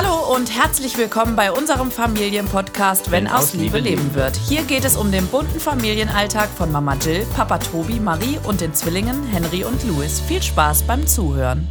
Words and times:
Hallo 0.00 0.32
und 0.32 0.56
herzlich 0.56 0.96
willkommen 0.96 1.34
bei 1.34 1.50
unserem 1.50 1.90
Familienpodcast 1.90 3.10
Wenn, 3.10 3.24
Wenn 3.24 3.32
aus 3.32 3.52
Liebe 3.54 3.80
leben 3.80 4.14
wird. 4.14 4.36
Hier 4.36 4.62
geht 4.62 4.84
es 4.84 4.96
um 4.96 5.10
den 5.10 5.26
bunten 5.26 5.58
Familienalltag 5.58 6.50
von 6.50 6.70
Mama 6.70 6.94
Jill, 6.94 7.26
Papa 7.34 7.58
Tobi, 7.58 7.98
Marie 7.98 8.38
und 8.44 8.60
den 8.60 8.72
Zwillingen 8.74 9.24
Henry 9.24 9.64
und 9.64 9.82
Louis. 9.82 10.20
Viel 10.20 10.40
Spaß 10.40 10.84
beim 10.84 11.04
Zuhören. 11.04 11.66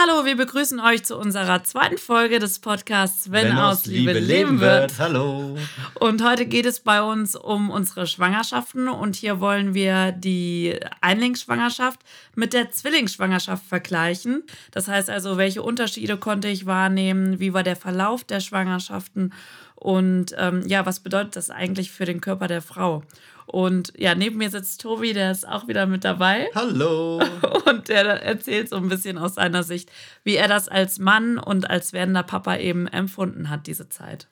Hallo, 0.00 0.24
wir 0.24 0.36
begrüßen 0.36 0.78
euch 0.78 1.04
zu 1.04 1.16
unserer 1.16 1.64
zweiten 1.64 1.98
Folge 1.98 2.38
des 2.38 2.60
Podcasts 2.60 3.32
Wenn, 3.32 3.48
Wenn 3.48 3.58
aus, 3.58 3.84
Liebe, 3.84 4.12
Liebe 4.12 4.24
leben 4.24 4.60
wird. 4.60 4.96
wird. 4.96 4.98
Hallo. 5.00 5.58
Und 5.94 6.22
heute 6.22 6.46
geht 6.46 6.66
es 6.66 6.78
bei 6.78 7.02
uns 7.02 7.34
um 7.34 7.68
unsere 7.68 8.06
Schwangerschaften 8.06 8.86
und 8.86 9.16
hier 9.16 9.40
wollen 9.40 9.74
wir 9.74 10.12
die 10.12 10.78
Einlingsschwangerschaft 11.00 11.98
mit 12.36 12.52
der 12.52 12.70
Zwillingsschwangerschaft 12.70 13.66
vergleichen. 13.66 14.44
Das 14.70 14.86
heißt 14.86 15.10
also, 15.10 15.36
welche 15.36 15.64
Unterschiede 15.64 16.16
konnte 16.16 16.46
ich 16.46 16.64
wahrnehmen, 16.64 17.40
wie 17.40 17.52
war 17.52 17.64
der 17.64 17.74
Verlauf 17.74 18.22
der 18.22 18.38
Schwangerschaften 18.38 19.32
und 19.74 20.32
ähm, 20.38 20.62
ja, 20.68 20.86
was 20.86 21.00
bedeutet 21.00 21.34
das 21.34 21.50
eigentlich 21.50 21.90
für 21.90 22.04
den 22.04 22.20
Körper 22.20 22.46
der 22.46 22.62
Frau? 22.62 23.02
Und 23.48 23.94
ja, 23.96 24.14
neben 24.14 24.36
mir 24.36 24.50
sitzt 24.50 24.82
Tobi, 24.82 25.14
der 25.14 25.30
ist 25.30 25.48
auch 25.48 25.68
wieder 25.68 25.86
mit 25.86 26.04
dabei. 26.04 26.48
Hallo. 26.54 27.20
Und 27.64 27.88
der 27.88 28.22
erzählt 28.22 28.68
so 28.68 28.76
ein 28.76 28.88
bisschen 28.88 29.16
aus 29.16 29.34
seiner 29.34 29.62
Sicht, 29.62 29.90
wie 30.22 30.36
er 30.36 30.48
das 30.48 30.68
als 30.68 30.98
Mann 30.98 31.38
und 31.38 31.68
als 31.68 31.92
werdender 31.92 32.22
Papa 32.22 32.56
eben 32.56 32.86
empfunden 32.86 33.50
hat, 33.50 33.66
diese 33.66 33.88
Zeit. 33.88 34.26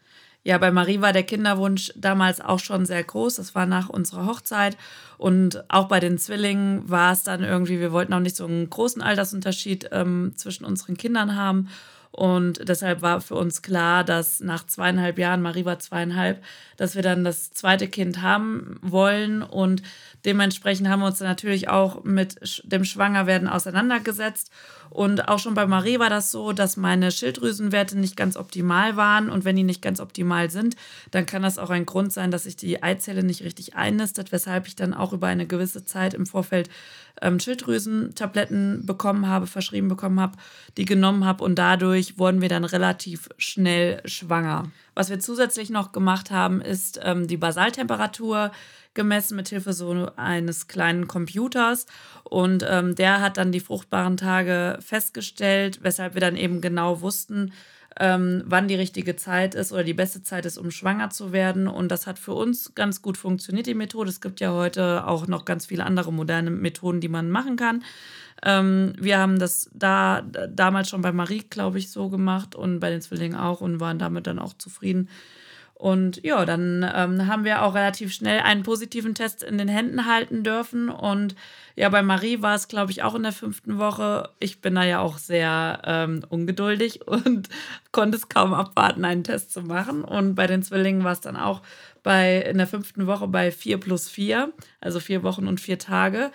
Ja, 0.44 0.58
bei 0.58 0.70
Marie 0.70 1.00
war 1.00 1.12
der 1.12 1.24
Kinderwunsch 1.24 1.92
damals 1.96 2.40
auch 2.40 2.60
schon 2.60 2.86
sehr 2.86 3.02
groß. 3.02 3.36
Das 3.36 3.54
war 3.54 3.66
nach 3.66 3.88
unserer 3.88 4.26
Hochzeit. 4.26 4.76
Und 5.18 5.64
auch 5.68 5.88
bei 5.88 5.98
den 5.98 6.18
Zwillingen 6.18 6.88
war 6.88 7.12
es 7.12 7.24
dann 7.24 7.42
irgendwie, 7.42 7.80
wir 7.80 7.90
wollten 7.90 8.12
auch 8.12 8.20
nicht 8.20 8.36
so 8.36 8.44
einen 8.44 8.70
großen 8.70 9.02
Altersunterschied 9.02 9.88
ähm, 9.92 10.34
zwischen 10.36 10.64
unseren 10.64 10.96
Kindern 10.96 11.34
haben. 11.34 11.68
Und 12.10 12.66
deshalb 12.66 13.02
war 13.02 13.20
für 13.20 13.34
uns 13.34 13.60
klar, 13.60 14.02
dass 14.02 14.40
nach 14.40 14.66
zweieinhalb 14.66 15.18
Jahren, 15.18 15.42
Marie 15.42 15.64
war 15.64 15.78
zweieinhalb, 15.78 16.42
dass 16.76 16.94
wir 16.94 17.02
dann 17.02 17.24
das 17.24 17.50
zweite 17.50 17.88
Kind 17.88 18.22
haben 18.22 18.78
wollen. 18.80 19.42
Und 19.42 19.82
dementsprechend 20.24 20.88
haben 20.88 21.00
wir 21.00 21.06
uns 21.06 21.20
natürlich 21.20 21.68
auch 21.68 22.04
mit 22.04 22.62
dem 22.64 22.84
Schwangerwerden 22.84 23.48
auseinandergesetzt. 23.48 24.50
Und 24.88 25.28
auch 25.28 25.38
schon 25.38 25.54
bei 25.54 25.66
Marie 25.66 25.98
war 25.98 26.08
das 26.08 26.30
so, 26.30 26.52
dass 26.52 26.76
meine 26.76 27.10
Schilddrüsenwerte 27.10 27.98
nicht 27.98 28.16
ganz 28.16 28.36
optimal 28.36 28.96
waren. 28.96 29.28
Und 29.28 29.44
wenn 29.44 29.56
die 29.56 29.62
nicht 29.62 29.82
ganz 29.82 30.00
optimal 30.00 30.50
sind, 30.50 30.76
dann 31.10 31.26
kann 31.26 31.42
das 31.42 31.58
auch 31.58 31.70
ein 31.70 31.86
Grund 31.86 32.12
sein, 32.12 32.30
dass 32.30 32.44
sich 32.44 32.56
die 32.56 32.82
Eizelle 32.82 33.24
nicht 33.24 33.42
richtig 33.42 33.74
einnistet, 33.74 34.32
weshalb 34.32 34.66
ich 34.68 34.76
dann 34.76 34.94
auch 34.94 35.12
über 35.12 35.26
eine 35.26 35.46
gewisse 35.46 35.84
Zeit 35.84 36.14
im 36.14 36.24
Vorfeld 36.24 36.70
ähm, 37.22 37.40
Schilddrüsentabletten 37.40 38.86
bekommen 38.86 39.26
habe, 39.28 39.46
verschrieben 39.46 39.88
bekommen 39.88 40.20
habe, 40.20 40.36
die 40.76 40.84
genommen 40.84 41.24
habe 41.24 41.44
und 41.44 41.56
dadurch 41.56 42.18
wurden 42.18 42.40
wir 42.40 42.48
dann 42.48 42.64
relativ 42.64 43.28
schnell 43.38 44.00
schwanger. 44.04 44.70
Was 44.94 45.10
wir 45.10 45.18
zusätzlich 45.20 45.70
noch 45.70 45.92
gemacht 45.92 46.30
haben, 46.30 46.60
ist 46.60 47.00
ähm, 47.02 47.26
die 47.26 47.36
Basaltemperatur 47.36 48.50
gemessen 48.94 49.36
mit 49.36 49.48
Hilfe 49.48 49.72
so 49.72 50.10
eines 50.16 50.68
kleinen 50.68 51.06
Computers 51.06 51.86
und 52.24 52.64
ähm, 52.68 52.94
der 52.94 53.20
hat 53.20 53.36
dann 53.36 53.52
die 53.52 53.60
fruchtbaren 53.60 54.16
Tage 54.16 54.78
festgestellt, 54.80 55.80
weshalb 55.82 56.14
wir 56.14 56.20
dann 56.20 56.36
eben 56.36 56.60
genau 56.60 57.02
wussten, 57.02 57.52
ähm, 57.98 58.42
wann 58.44 58.68
die 58.68 58.74
richtige 58.74 59.16
Zeit 59.16 59.54
ist 59.54 59.72
oder 59.72 59.84
die 59.84 59.94
beste 59.94 60.22
Zeit 60.22 60.44
ist, 60.44 60.58
um 60.58 60.70
schwanger 60.70 61.10
zu 61.10 61.32
werden. 61.32 61.66
Und 61.66 61.90
das 61.90 62.06
hat 62.06 62.18
für 62.18 62.34
uns 62.34 62.74
ganz 62.74 63.00
gut 63.00 63.16
funktioniert, 63.16 63.66
die 63.66 63.74
Methode. 63.74 64.10
Es 64.10 64.20
gibt 64.20 64.40
ja 64.40 64.52
heute 64.52 65.06
auch 65.06 65.26
noch 65.26 65.44
ganz 65.44 65.66
viele 65.66 65.84
andere 65.84 66.12
moderne 66.12 66.50
Methoden, 66.50 67.00
die 67.00 67.08
man 67.08 67.30
machen 67.30 67.56
kann. 67.56 67.82
Ähm, 68.42 68.92
wir 68.98 69.18
haben 69.18 69.38
das 69.38 69.70
da 69.72 70.22
damals 70.22 70.90
schon 70.90 71.00
bei 71.00 71.12
Marie, 71.12 71.44
glaube 71.48 71.78
ich, 71.78 71.90
so 71.90 72.10
gemacht 72.10 72.54
und 72.54 72.80
bei 72.80 72.90
den 72.90 73.00
Zwillingen 73.00 73.38
auch 73.38 73.62
und 73.62 73.80
waren 73.80 73.98
damit 73.98 74.26
dann 74.26 74.38
auch 74.38 74.52
zufrieden. 74.52 75.08
Und 75.78 76.24
ja, 76.24 76.46
dann 76.46 76.90
ähm, 76.94 77.26
haben 77.26 77.44
wir 77.44 77.62
auch 77.62 77.74
relativ 77.74 78.10
schnell 78.10 78.40
einen 78.40 78.62
positiven 78.62 79.14
Test 79.14 79.42
in 79.42 79.58
den 79.58 79.68
Händen 79.68 80.06
halten 80.06 80.42
dürfen. 80.42 80.88
Und 80.88 81.34
ja, 81.74 81.90
bei 81.90 82.02
Marie 82.02 82.40
war 82.40 82.54
es, 82.54 82.68
glaube 82.68 82.92
ich, 82.92 83.02
auch 83.02 83.14
in 83.14 83.24
der 83.24 83.32
fünften 83.32 83.76
Woche. 83.76 84.30
Ich 84.40 84.62
bin 84.62 84.74
da 84.74 84.84
ja 84.84 85.00
auch 85.00 85.18
sehr 85.18 85.82
ähm, 85.84 86.24
ungeduldig 86.30 87.06
und 87.06 87.50
konnte 87.92 88.16
es 88.16 88.30
kaum 88.30 88.54
abwarten, 88.54 89.04
einen 89.04 89.22
Test 89.22 89.52
zu 89.52 89.60
machen. 89.60 90.02
Und 90.02 90.34
bei 90.34 90.46
den 90.46 90.62
Zwillingen 90.62 91.04
war 91.04 91.12
es 91.12 91.20
dann 91.20 91.36
auch 91.36 91.60
bei, 92.02 92.38
in 92.38 92.56
der 92.56 92.66
fünften 92.66 93.06
Woche 93.06 93.28
bei 93.28 93.50
vier 93.50 93.78
plus 93.78 94.08
vier, 94.08 94.54
also 94.80 94.98
vier 94.98 95.22
Wochen 95.24 95.46
und 95.46 95.60
vier 95.60 95.78
Tage. 95.78 96.32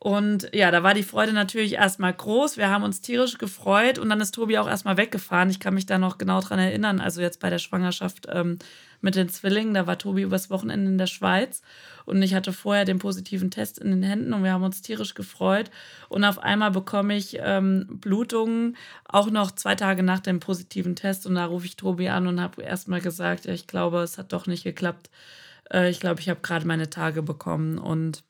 Und 0.00 0.48
ja, 0.52 0.70
da 0.70 0.84
war 0.84 0.94
die 0.94 1.02
Freude 1.02 1.32
natürlich 1.32 1.74
erstmal 1.74 2.14
groß. 2.14 2.56
Wir 2.56 2.70
haben 2.70 2.84
uns 2.84 3.00
tierisch 3.00 3.36
gefreut 3.36 3.98
und 3.98 4.08
dann 4.08 4.20
ist 4.20 4.32
Tobi 4.32 4.58
auch 4.58 4.68
erstmal 4.68 4.96
weggefahren. 4.96 5.50
Ich 5.50 5.58
kann 5.58 5.74
mich 5.74 5.86
da 5.86 5.98
noch 5.98 6.18
genau 6.18 6.40
dran 6.40 6.60
erinnern. 6.60 7.00
Also 7.00 7.20
jetzt 7.20 7.40
bei 7.40 7.50
der 7.50 7.58
Schwangerschaft 7.58 8.26
ähm, 8.30 8.58
mit 9.00 9.16
den 9.16 9.28
Zwillingen, 9.28 9.74
da 9.74 9.88
war 9.88 9.98
Tobi 9.98 10.22
übers 10.22 10.50
Wochenende 10.50 10.90
in 10.90 10.98
der 10.98 11.06
Schweiz 11.06 11.62
und 12.04 12.22
ich 12.22 12.34
hatte 12.34 12.52
vorher 12.52 12.84
den 12.84 12.98
positiven 13.00 13.50
Test 13.50 13.78
in 13.78 13.90
den 13.90 14.02
Händen 14.02 14.32
und 14.32 14.44
wir 14.44 14.52
haben 14.52 14.62
uns 14.62 14.82
tierisch 14.82 15.14
gefreut. 15.14 15.70
Und 16.08 16.24
auf 16.24 16.38
einmal 16.38 16.70
bekomme 16.70 17.16
ich 17.16 17.36
ähm, 17.40 17.86
Blutungen, 17.90 18.76
auch 19.04 19.30
noch 19.30 19.50
zwei 19.50 19.74
Tage 19.74 20.02
nach 20.02 20.20
dem 20.20 20.40
positiven 20.40 20.96
Test. 20.96 21.26
Und 21.26 21.34
da 21.34 21.44
rufe 21.44 21.66
ich 21.66 21.76
Tobi 21.76 22.08
an 22.08 22.26
und 22.26 22.40
habe 22.40 22.62
erstmal 22.62 23.00
gesagt, 23.00 23.46
ja, 23.46 23.52
ich 23.52 23.66
glaube, 23.66 23.98
es 23.98 24.16
hat 24.16 24.32
doch 24.32 24.46
nicht 24.46 24.64
geklappt. 24.64 25.10
Äh, 25.70 25.90
ich 25.90 26.00
glaube, 26.00 26.20
ich 26.20 26.28
habe 26.28 26.40
gerade 26.40 26.66
meine 26.66 26.88
Tage 26.88 27.22
bekommen 27.22 27.78
und 27.78 28.24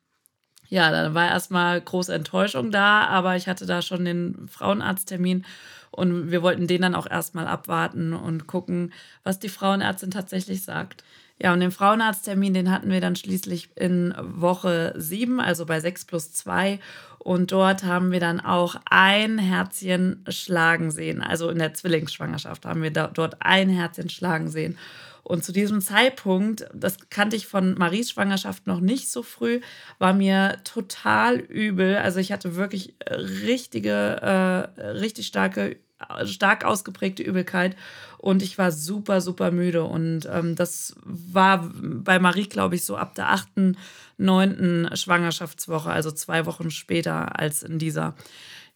ja, 0.68 0.90
dann 0.90 1.14
war 1.14 1.28
erstmal 1.28 1.80
große 1.80 2.14
Enttäuschung 2.14 2.70
da, 2.70 3.06
aber 3.06 3.36
ich 3.36 3.48
hatte 3.48 3.66
da 3.66 3.82
schon 3.82 4.04
den 4.04 4.48
Frauenarzttermin 4.48 5.44
und 5.90 6.30
wir 6.30 6.42
wollten 6.42 6.66
den 6.66 6.82
dann 6.82 6.94
auch 6.94 7.10
erstmal 7.10 7.46
abwarten 7.46 8.12
und 8.12 8.46
gucken, 8.46 8.92
was 9.24 9.38
die 9.38 9.48
Frauenärztin 9.48 10.10
tatsächlich 10.10 10.62
sagt. 10.62 11.04
Ja, 11.40 11.52
und 11.52 11.60
den 11.60 11.70
Frauenarzttermin, 11.70 12.52
den 12.52 12.70
hatten 12.70 12.90
wir 12.90 13.00
dann 13.00 13.16
schließlich 13.16 13.70
in 13.76 14.12
Woche 14.18 14.92
7, 14.96 15.40
also 15.40 15.66
bei 15.66 15.78
6 15.78 16.04
plus 16.04 16.32
2. 16.32 16.80
Und 17.18 17.52
dort 17.52 17.84
haben 17.84 18.10
wir 18.10 18.20
dann 18.20 18.40
auch 18.40 18.76
ein 18.90 19.38
Herzchen 19.38 20.24
schlagen 20.28 20.90
sehen. 20.90 21.22
Also 21.22 21.48
in 21.50 21.58
der 21.58 21.74
Zwillingsschwangerschaft 21.74 22.64
haben 22.66 22.82
wir 22.82 22.92
da, 22.92 23.06
dort 23.06 23.36
ein 23.40 23.68
Herzchen 23.68 24.08
schlagen 24.08 24.48
sehen. 24.48 24.78
Und 25.28 25.44
zu 25.44 25.52
diesem 25.52 25.82
Zeitpunkt, 25.82 26.66
das 26.72 26.96
kannte 27.10 27.36
ich 27.36 27.46
von 27.46 27.74
Maries 27.74 28.10
Schwangerschaft 28.10 28.66
noch 28.66 28.80
nicht 28.80 29.10
so 29.10 29.22
früh, 29.22 29.60
war 29.98 30.14
mir 30.14 30.56
total 30.64 31.36
übel. 31.36 31.96
Also 31.96 32.18
ich 32.18 32.32
hatte 32.32 32.56
wirklich 32.56 32.94
richtige, 33.10 33.90
äh, 33.92 34.80
richtig 34.86 35.26
starke, 35.26 35.76
stark 36.24 36.64
ausgeprägte 36.64 37.22
Übelkeit 37.22 37.76
und 38.18 38.42
ich 38.42 38.58
war 38.58 38.72
super, 38.72 39.20
super 39.20 39.50
müde. 39.50 39.84
Und 39.84 40.28
ähm, 40.32 40.56
das 40.56 40.96
war 41.04 41.70
bei 41.74 42.18
Marie, 42.18 42.48
glaube 42.48 42.74
ich, 42.74 42.84
so 42.84 42.96
ab 42.96 43.14
der 43.14 43.30
achten, 43.30 43.76
neunten 44.16 44.88
Schwangerschaftswoche, 44.94 45.90
also 45.90 46.10
zwei 46.10 46.46
Wochen 46.46 46.70
später 46.70 47.38
als 47.38 47.62
in 47.62 47.78
dieser. 47.78 48.14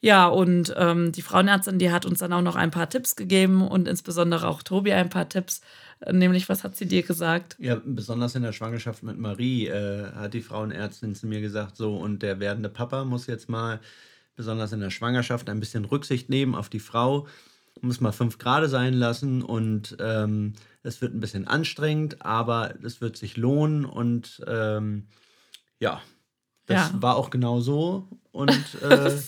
Ja, 0.01 0.27
und 0.27 0.75
ähm, 0.77 1.13
die 1.13 1.23
Frauenärztin, 1.23 1.79
die 1.79 1.93
hat 1.93 2.07
uns 2.07 2.19
dann 2.19 2.33
auch 2.33 2.43
noch 2.43 2.57
ein 2.57 2.73
paar 2.73 2.91
Tipps 2.91 3.15
gegeben 3.15 3.67
und 3.67 3.87
insbesondere 3.87 4.49
auch 4.49 4.63
Tobi 4.65 4.93
ein 4.93 5.11
paar 5.11 5.29
Tipps. 5.29 5.61
Nämlich, 6.11 6.49
was 6.49 6.65
hat 6.65 6.75
sie 6.75 6.87
dir 6.87 7.03
gesagt? 7.03 7.55
Ja, 7.61 7.81
besonders 7.85 8.35
in 8.35 8.43
der 8.43 8.53
Schwangerschaft 8.53 9.05
mit 9.05 9.17
Marie 9.19 9.69
äh, 9.69 10.11
hat 10.13 10.35
die 10.35 10.41
Frauenärztin 10.41 11.15
zu 11.15 11.29
mir 11.29 11.41
gesagt, 11.41 11.77
so, 11.77 11.97
und 11.97 12.23
der 12.23 12.41
werdende 12.41 12.69
Papa 12.69 13.05
muss 13.05 13.29
jetzt 13.29 13.49
mal, 13.49 13.79
besonders 14.35 14.73
in 14.73 14.81
der 14.81 14.91
Schwangerschaft, 14.91 15.49
ein 15.49 15.61
bisschen 15.61 15.85
Rücksicht 15.85 16.29
nehmen 16.29 16.55
auf 16.55 16.69
die 16.69 16.81
Frau, 16.81 17.27
muss 17.81 18.01
mal 18.01 18.13
fünf 18.13 18.39
Grad 18.39 18.69
sein 18.71 18.95
lassen 18.95 19.43
und 19.43 19.97
ähm, 19.99 20.55
es 20.83 21.01
wird 21.01 21.15
ein 21.15 21.21
bisschen 21.21 21.49
anstrengend, 21.49 22.25
aber 22.25 22.75
es 22.83 23.01
wird 23.01 23.17
sich 23.17 23.37
lohnen 23.37 23.85
und 23.85 24.43
ähm, 24.47 25.09
ja, 25.79 26.01
das 26.67 26.93
ja. 26.93 27.03
war 27.03 27.17
auch 27.17 27.31
genau 27.31 27.61
so 27.61 28.09
und 28.31 28.61
äh, 28.83 29.19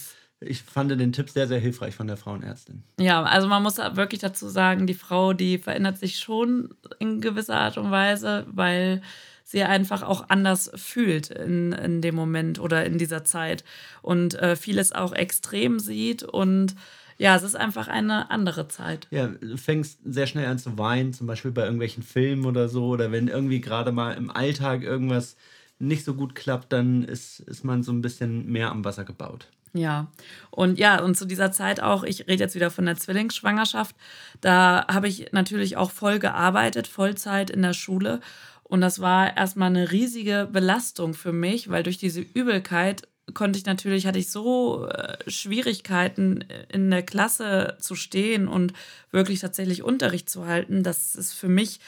ich 0.40 0.62
fand 0.62 0.90
den 0.90 1.12
Tipp 1.12 1.30
sehr, 1.30 1.48
sehr 1.48 1.58
hilfreich 1.58 1.94
von 1.94 2.06
der 2.06 2.16
Frauenärztin. 2.16 2.82
Ja, 3.00 3.22
also 3.22 3.48
man 3.48 3.62
muss 3.62 3.78
wirklich 3.78 4.20
dazu 4.20 4.48
sagen, 4.48 4.86
die 4.86 4.94
Frau, 4.94 5.32
die 5.32 5.58
verändert 5.58 5.98
sich 5.98 6.18
schon 6.18 6.74
in 6.98 7.20
gewisser 7.20 7.56
Art 7.56 7.78
und 7.78 7.90
Weise, 7.90 8.46
weil 8.48 9.02
sie 9.44 9.62
einfach 9.62 10.02
auch 10.02 10.28
anders 10.28 10.70
fühlt 10.74 11.30
in, 11.30 11.72
in 11.72 12.00
dem 12.00 12.14
Moment 12.14 12.58
oder 12.58 12.84
in 12.84 12.98
dieser 12.98 13.24
Zeit 13.24 13.62
und 14.02 14.34
äh, 14.34 14.56
vieles 14.56 14.92
auch 14.92 15.12
extrem 15.12 15.78
sieht 15.78 16.22
und 16.24 16.74
ja, 17.16 17.36
es 17.36 17.44
ist 17.44 17.54
einfach 17.54 17.86
eine 17.86 18.30
andere 18.30 18.66
Zeit. 18.66 19.06
Ja, 19.10 19.28
du 19.28 19.56
fängst 19.56 20.00
sehr 20.04 20.26
schnell 20.26 20.46
an 20.46 20.58
zu 20.58 20.76
weinen, 20.78 21.12
zum 21.12 21.28
Beispiel 21.28 21.52
bei 21.52 21.62
irgendwelchen 21.62 22.02
Filmen 22.02 22.44
oder 22.44 22.68
so, 22.68 22.86
oder 22.88 23.12
wenn 23.12 23.28
irgendwie 23.28 23.60
gerade 23.60 23.92
mal 23.92 24.12
im 24.14 24.30
Alltag 24.30 24.82
irgendwas 24.82 25.36
nicht 25.78 26.04
so 26.04 26.14
gut 26.14 26.34
klappt, 26.34 26.72
dann 26.72 27.04
ist, 27.04 27.40
ist 27.40 27.64
man 27.64 27.82
so 27.82 27.92
ein 27.92 28.02
bisschen 28.02 28.50
mehr 28.50 28.70
am 28.70 28.84
Wasser 28.84 29.04
gebaut. 29.04 29.48
Ja, 29.76 30.06
und 30.50 30.78
ja, 30.78 31.02
und 31.02 31.16
zu 31.16 31.24
dieser 31.24 31.50
Zeit 31.50 31.80
auch, 31.80 32.04
ich 32.04 32.28
rede 32.28 32.44
jetzt 32.44 32.54
wieder 32.54 32.70
von 32.70 32.86
der 32.86 32.96
Zwillingsschwangerschaft, 32.96 33.96
da 34.40 34.86
habe 34.88 35.08
ich 35.08 35.32
natürlich 35.32 35.76
auch 35.76 35.90
voll 35.90 36.20
gearbeitet, 36.20 36.86
Vollzeit 36.86 37.50
in 37.50 37.62
der 37.62 37.74
Schule. 37.74 38.20
Und 38.64 38.80
das 38.80 39.00
war 39.00 39.36
erstmal 39.36 39.68
eine 39.68 39.92
riesige 39.92 40.48
Belastung 40.50 41.14
für 41.14 41.32
mich, 41.32 41.68
weil 41.68 41.82
durch 41.82 41.98
diese 41.98 42.20
Übelkeit 42.20 43.06
konnte 43.32 43.58
ich 43.58 43.64
natürlich, 43.64 44.06
hatte 44.06 44.18
ich 44.18 44.30
so 44.30 44.86
äh, 44.86 45.18
Schwierigkeiten 45.30 46.44
in 46.68 46.90
der 46.90 47.02
Klasse 47.02 47.76
zu 47.80 47.94
stehen 47.94 48.48
und 48.48 48.72
wirklich 49.10 49.40
tatsächlich 49.40 49.82
Unterricht 49.82 50.28
zu 50.28 50.46
halten, 50.46 50.82
dass 50.82 51.14
es 51.14 51.32
für 51.32 51.48
mich 51.48 51.80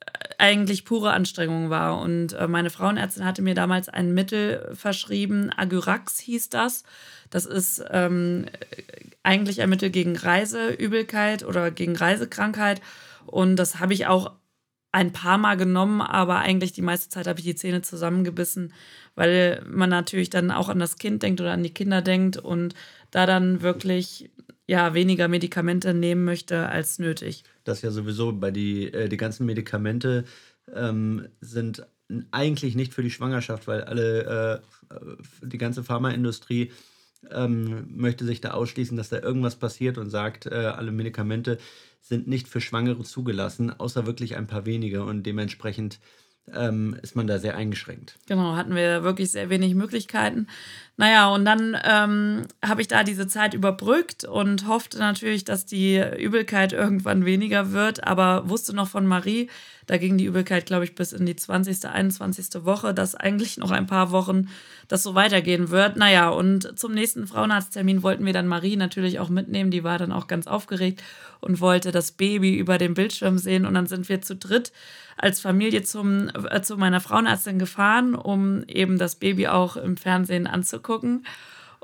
äh, 0.00 0.28
eigentlich 0.38 0.84
pure 0.84 1.12
Anstrengung 1.12 1.70
war. 1.70 2.00
Und 2.00 2.32
äh, 2.32 2.48
meine 2.48 2.70
Frauenärztin 2.70 3.24
hatte 3.24 3.42
mir 3.42 3.54
damals 3.54 3.88
ein 3.88 4.12
Mittel 4.14 4.72
verschrieben, 4.74 5.50
Agurax 5.56 6.18
hieß 6.18 6.48
das. 6.50 6.82
Das 7.30 7.46
ist 7.46 7.84
ähm, 7.90 8.46
eigentlich 9.22 9.62
ein 9.62 9.70
Mittel 9.70 9.90
gegen 9.90 10.16
Reiseübelkeit 10.16 11.44
oder 11.44 11.70
gegen 11.70 11.94
Reisekrankheit. 11.94 12.80
Und 13.26 13.56
das 13.56 13.78
habe 13.78 13.94
ich 13.94 14.06
auch 14.06 14.32
ein 14.92 15.12
paar 15.12 15.38
Mal 15.38 15.56
genommen, 15.56 16.00
aber 16.00 16.38
eigentlich 16.38 16.72
die 16.72 16.82
meiste 16.82 17.08
Zeit 17.08 17.26
habe 17.26 17.38
ich 17.38 17.44
die 17.44 17.54
Zähne 17.54 17.82
zusammengebissen, 17.82 18.72
weil 19.14 19.62
man 19.68 19.90
natürlich 19.90 20.30
dann 20.30 20.50
auch 20.50 20.68
an 20.68 20.78
das 20.78 20.96
Kind 20.96 21.22
denkt 21.22 21.40
oder 21.40 21.52
an 21.52 21.62
die 21.62 21.74
Kinder 21.74 22.02
denkt 22.02 22.36
und 22.36 22.74
da 23.10 23.26
dann 23.26 23.62
wirklich 23.62 24.30
ja 24.66 24.94
weniger 24.94 25.28
Medikamente 25.28 25.94
nehmen 25.94 26.24
möchte 26.24 26.68
als 26.68 26.98
nötig. 26.98 27.44
Das 27.64 27.82
ja 27.82 27.90
sowieso 27.90 28.32
bei 28.32 28.50
die, 28.50 28.92
äh, 28.92 29.08
die 29.08 29.16
ganzen 29.16 29.46
Medikamente 29.46 30.24
ähm, 30.74 31.28
sind 31.40 31.86
eigentlich 32.30 32.74
nicht 32.74 32.94
für 32.94 33.02
die 33.02 33.10
Schwangerschaft, 33.10 33.68
weil 33.68 33.82
alle 33.82 34.62
äh, 34.90 34.96
die 35.42 35.58
ganze 35.58 35.84
Pharmaindustrie 35.84 36.72
ähm, 37.30 37.86
möchte 37.94 38.24
sich 38.24 38.40
da 38.40 38.52
ausschließen, 38.52 38.96
dass 38.96 39.10
da 39.10 39.20
irgendwas 39.20 39.56
passiert 39.56 39.98
und 39.98 40.10
sagt, 40.10 40.46
äh, 40.46 40.54
alle 40.54 40.90
Medikamente 40.90 41.58
sind 42.00 42.26
nicht 42.26 42.48
für 42.48 42.60
Schwangere 42.60 43.04
zugelassen, 43.04 43.70
außer 43.70 44.06
wirklich 44.06 44.36
ein 44.36 44.46
paar 44.46 44.66
wenige 44.66 45.04
und 45.04 45.24
dementsprechend 45.24 46.00
ähm, 46.54 46.96
ist 47.02 47.16
man 47.16 47.26
da 47.26 47.38
sehr 47.38 47.56
eingeschränkt. 47.56 48.18
Genau, 48.26 48.56
hatten 48.56 48.74
wir 48.74 49.02
wirklich 49.02 49.30
sehr 49.30 49.50
wenig 49.50 49.74
Möglichkeiten. 49.74 50.46
Naja, 50.96 51.28
und 51.28 51.44
dann 51.44 51.76
ähm, 51.84 52.42
habe 52.64 52.82
ich 52.82 52.88
da 52.88 53.04
diese 53.04 53.26
Zeit 53.26 53.54
überbrückt 53.54 54.24
und 54.24 54.66
hoffte 54.66 54.98
natürlich, 54.98 55.44
dass 55.44 55.66
die 55.66 56.02
Übelkeit 56.18 56.72
irgendwann 56.72 57.24
weniger 57.24 57.72
wird, 57.72 58.04
aber 58.04 58.48
wusste 58.48 58.74
noch 58.74 58.88
von 58.88 59.06
Marie, 59.06 59.48
da 59.90 59.98
ging 59.98 60.16
die 60.16 60.26
Übelkeit, 60.26 60.66
glaube 60.66 60.84
ich, 60.84 60.94
bis 60.94 61.12
in 61.12 61.26
die 61.26 61.34
20., 61.34 61.84
21. 61.84 62.64
Woche, 62.64 62.94
dass 62.94 63.16
eigentlich 63.16 63.56
noch 63.56 63.72
ein 63.72 63.88
paar 63.88 64.12
Wochen 64.12 64.46
das 64.86 65.02
so 65.02 65.16
weitergehen 65.16 65.70
wird. 65.70 65.96
Naja, 65.96 66.28
und 66.28 66.78
zum 66.78 66.92
nächsten 66.92 67.26
Frauenarzttermin 67.26 68.04
wollten 68.04 68.24
wir 68.24 68.32
dann 68.32 68.46
Marie 68.46 68.76
natürlich 68.76 69.18
auch 69.18 69.30
mitnehmen. 69.30 69.72
Die 69.72 69.82
war 69.82 69.98
dann 69.98 70.12
auch 70.12 70.28
ganz 70.28 70.46
aufgeregt 70.46 71.02
und 71.40 71.58
wollte 71.58 71.90
das 71.90 72.12
Baby 72.12 72.56
über 72.56 72.78
dem 72.78 72.94
Bildschirm 72.94 73.36
sehen. 73.36 73.66
Und 73.66 73.74
dann 73.74 73.88
sind 73.88 74.08
wir 74.08 74.22
zu 74.22 74.36
dritt 74.36 74.70
als 75.16 75.40
Familie 75.40 75.82
zum, 75.82 76.28
äh, 76.28 76.62
zu 76.62 76.76
meiner 76.76 77.00
Frauenärztin 77.00 77.58
gefahren, 77.58 78.14
um 78.14 78.62
eben 78.68 78.96
das 78.96 79.16
Baby 79.16 79.48
auch 79.48 79.76
im 79.76 79.96
Fernsehen 79.96 80.46
anzugucken. 80.46 81.24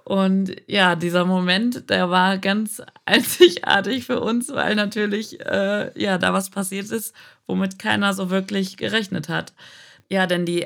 Und 0.06 0.55
ja, 0.69 0.94
dieser 0.94 1.25
Moment, 1.25 1.91
der 1.91 2.11
war 2.11 2.38
ganz 2.38 2.81
einzigartig 3.06 4.06
für 4.06 4.20
uns, 4.20 4.53
weil 4.55 4.76
natürlich 4.76 5.41
äh, 5.41 5.91
ja 6.00 6.17
da 6.17 6.32
was 6.32 6.49
passiert 6.49 6.93
ist, 6.93 7.12
womit 7.49 7.81
keiner 7.81 8.14
so 8.14 8.31
wirklich 8.31 8.76
gerechnet 8.76 9.29
hat. 9.29 9.53
Ja, 10.08 10.29
denn 10.29 10.47
die 10.47 10.64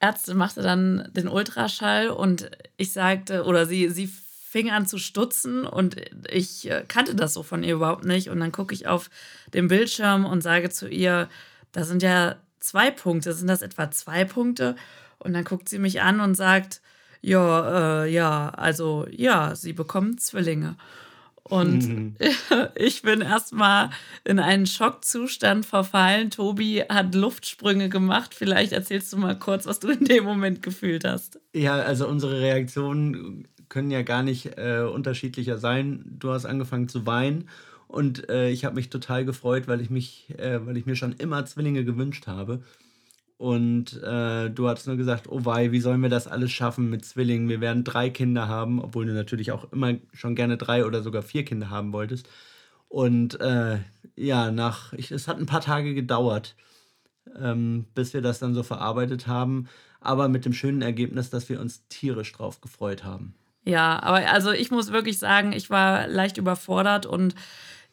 Ärztin 0.00 0.36
machte 0.36 0.60
dann 0.60 1.08
den 1.12 1.28
Ultraschall 1.28 2.08
und 2.08 2.50
ich 2.76 2.92
sagte, 2.92 3.44
oder 3.44 3.64
sie, 3.66 3.90
sie 3.90 4.08
fing 4.08 4.72
an 4.72 4.88
zu 4.88 4.98
stutzen 4.98 5.64
und 5.64 5.94
ich 6.28 6.68
äh, 6.68 6.84
kannte 6.88 7.14
das 7.14 7.34
so 7.34 7.44
von 7.44 7.62
ihr 7.62 7.74
überhaupt 7.74 8.04
nicht. 8.04 8.28
Und 8.28 8.40
dann 8.40 8.50
gucke 8.50 8.74
ich 8.74 8.88
auf 8.88 9.08
den 9.52 9.68
Bildschirm 9.68 10.24
und 10.24 10.42
sage 10.42 10.70
zu 10.70 10.88
ihr, 10.88 11.28
da 11.70 11.84
sind 11.84 12.02
ja 12.02 12.34
zwei 12.58 12.90
Punkte, 12.90 13.34
sind 13.34 13.46
das 13.46 13.62
etwa 13.62 13.92
zwei 13.92 14.24
Punkte? 14.24 14.74
Und 15.18 15.32
dann 15.32 15.44
guckt 15.44 15.68
sie 15.68 15.78
mich 15.78 16.02
an 16.02 16.18
und 16.18 16.34
sagt, 16.34 16.80
ja, 17.24 18.04
äh, 18.04 18.12
ja, 18.12 18.50
also 18.50 19.06
ja, 19.10 19.54
sie 19.54 19.72
bekommen 19.72 20.18
Zwillinge. 20.18 20.76
Und 21.42 21.88
mhm. 21.88 22.16
ich 22.74 23.02
bin 23.02 23.20
erstmal 23.20 23.90
in 24.24 24.38
einen 24.38 24.66
Schockzustand 24.66 25.66
verfallen. 25.66 26.30
Tobi 26.30 26.82
hat 26.88 27.14
Luftsprünge 27.14 27.88
gemacht. 27.88 28.34
Vielleicht 28.34 28.72
erzählst 28.72 29.12
du 29.12 29.18
mal 29.18 29.38
kurz, 29.38 29.66
was 29.66 29.80
du 29.80 29.88
in 29.88 30.04
dem 30.04 30.24
Moment 30.24 30.62
gefühlt 30.62 31.04
hast. 31.04 31.40
Ja, 31.54 31.74
also 31.76 32.08
unsere 32.08 32.40
Reaktionen 32.40 33.48
können 33.68 33.90
ja 33.90 34.02
gar 34.02 34.22
nicht 34.22 34.56
äh, 34.56 34.80
unterschiedlicher 34.80 35.58
sein. 35.58 36.04
Du 36.06 36.30
hast 36.30 36.46
angefangen 36.46 36.88
zu 36.88 37.06
weinen 37.06 37.48
und 37.88 38.28
äh, 38.28 38.50
ich 38.50 38.64
habe 38.64 38.74
mich 38.74 38.90
total 38.90 39.24
gefreut, 39.24 39.66
weil 39.66 39.80
ich 39.80 39.90
mich, 39.90 40.26
äh, 40.38 40.64
weil 40.66 40.76
ich 40.76 40.86
mir 40.86 40.96
schon 40.96 41.12
immer 41.12 41.44
Zwillinge 41.46 41.84
gewünscht 41.84 42.26
habe. 42.26 42.62
Und 43.36 44.00
äh, 44.02 44.48
du 44.48 44.68
hast 44.68 44.86
nur 44.86 44.96
gesagt, 44.96 45.28
oh 45.28 45.44
wei, 45.44 45.72
wie 45.72 45.80
sollen 45.80 46.02
wir 46.02 46.08
das 46.08 46.28
alles 46.28 46.52
schaffen 46.52 46.88
mit 46.88 47.04
Zwillingen? 47.04 47.48
Wir 47.48 47.60
werden 47.60 47.82
drei 47.82 48.08
Kinder 48.08 48.48
haben, 48.48 48.80
obwohl 48.80 49.06
du 49.06 49.12
natürlich 49.12 49.50
auch 49.50 49.70
immer 49.72 49.94
schon 50.12 50.36
gerne 50.36 50.56
drei 50.56 50.84
oder 50.84 51.02
sogar 51.02 51.22
vier 51.22 51.44
Kinder 51.44 51.68
haben 51.68 51.92
wolltest. 51.92 52.28
Und 52.88 53.40
äh, 53.40 53.78
ja, 54.14 54.52
nach, 54.52 54.92
ich, 54.92 55.10
es 55.10 55.26
hat 55.26 55.38
ein 55.38 55.46
paar 55.46 55.60
Tage 55.60 55.94
gedauert, 55.94 56.54
ähm, 57.40 57.86
bis 57.94 58.14
wir 58.14 58.22
das 58.22 58.38
dann 58.38 58.54
so 58.54 58.62
verarbeitet 58.62 59.26
haben, 59.26 59.66
aber 60.00 60.28
mit 60.28 60.44
dem 60.44 60.52
schönen 60.52 60.82
Ergebnis, 60.82 61.30
dass 61.30 61.48
wir 61.48 61.60
uns 61.60 61.88
tierisch 61.88 62.32
drauf 62.32 62.60
gefreut 62.60 63.02
haben. 63.02 63.34
Ja, 63.64 64.00
aber 64.02 64.30
also 64.30 64.52
ich 64.52 64.70
muss 64.70 64.92
wirklich 64.92 65.18
sagen, 65.18 65.52
ich 65.52 65.70
war 65.70 66.06
leicht 66.06 66.36
überfordert 66.36 67.06
und 67.06 67.34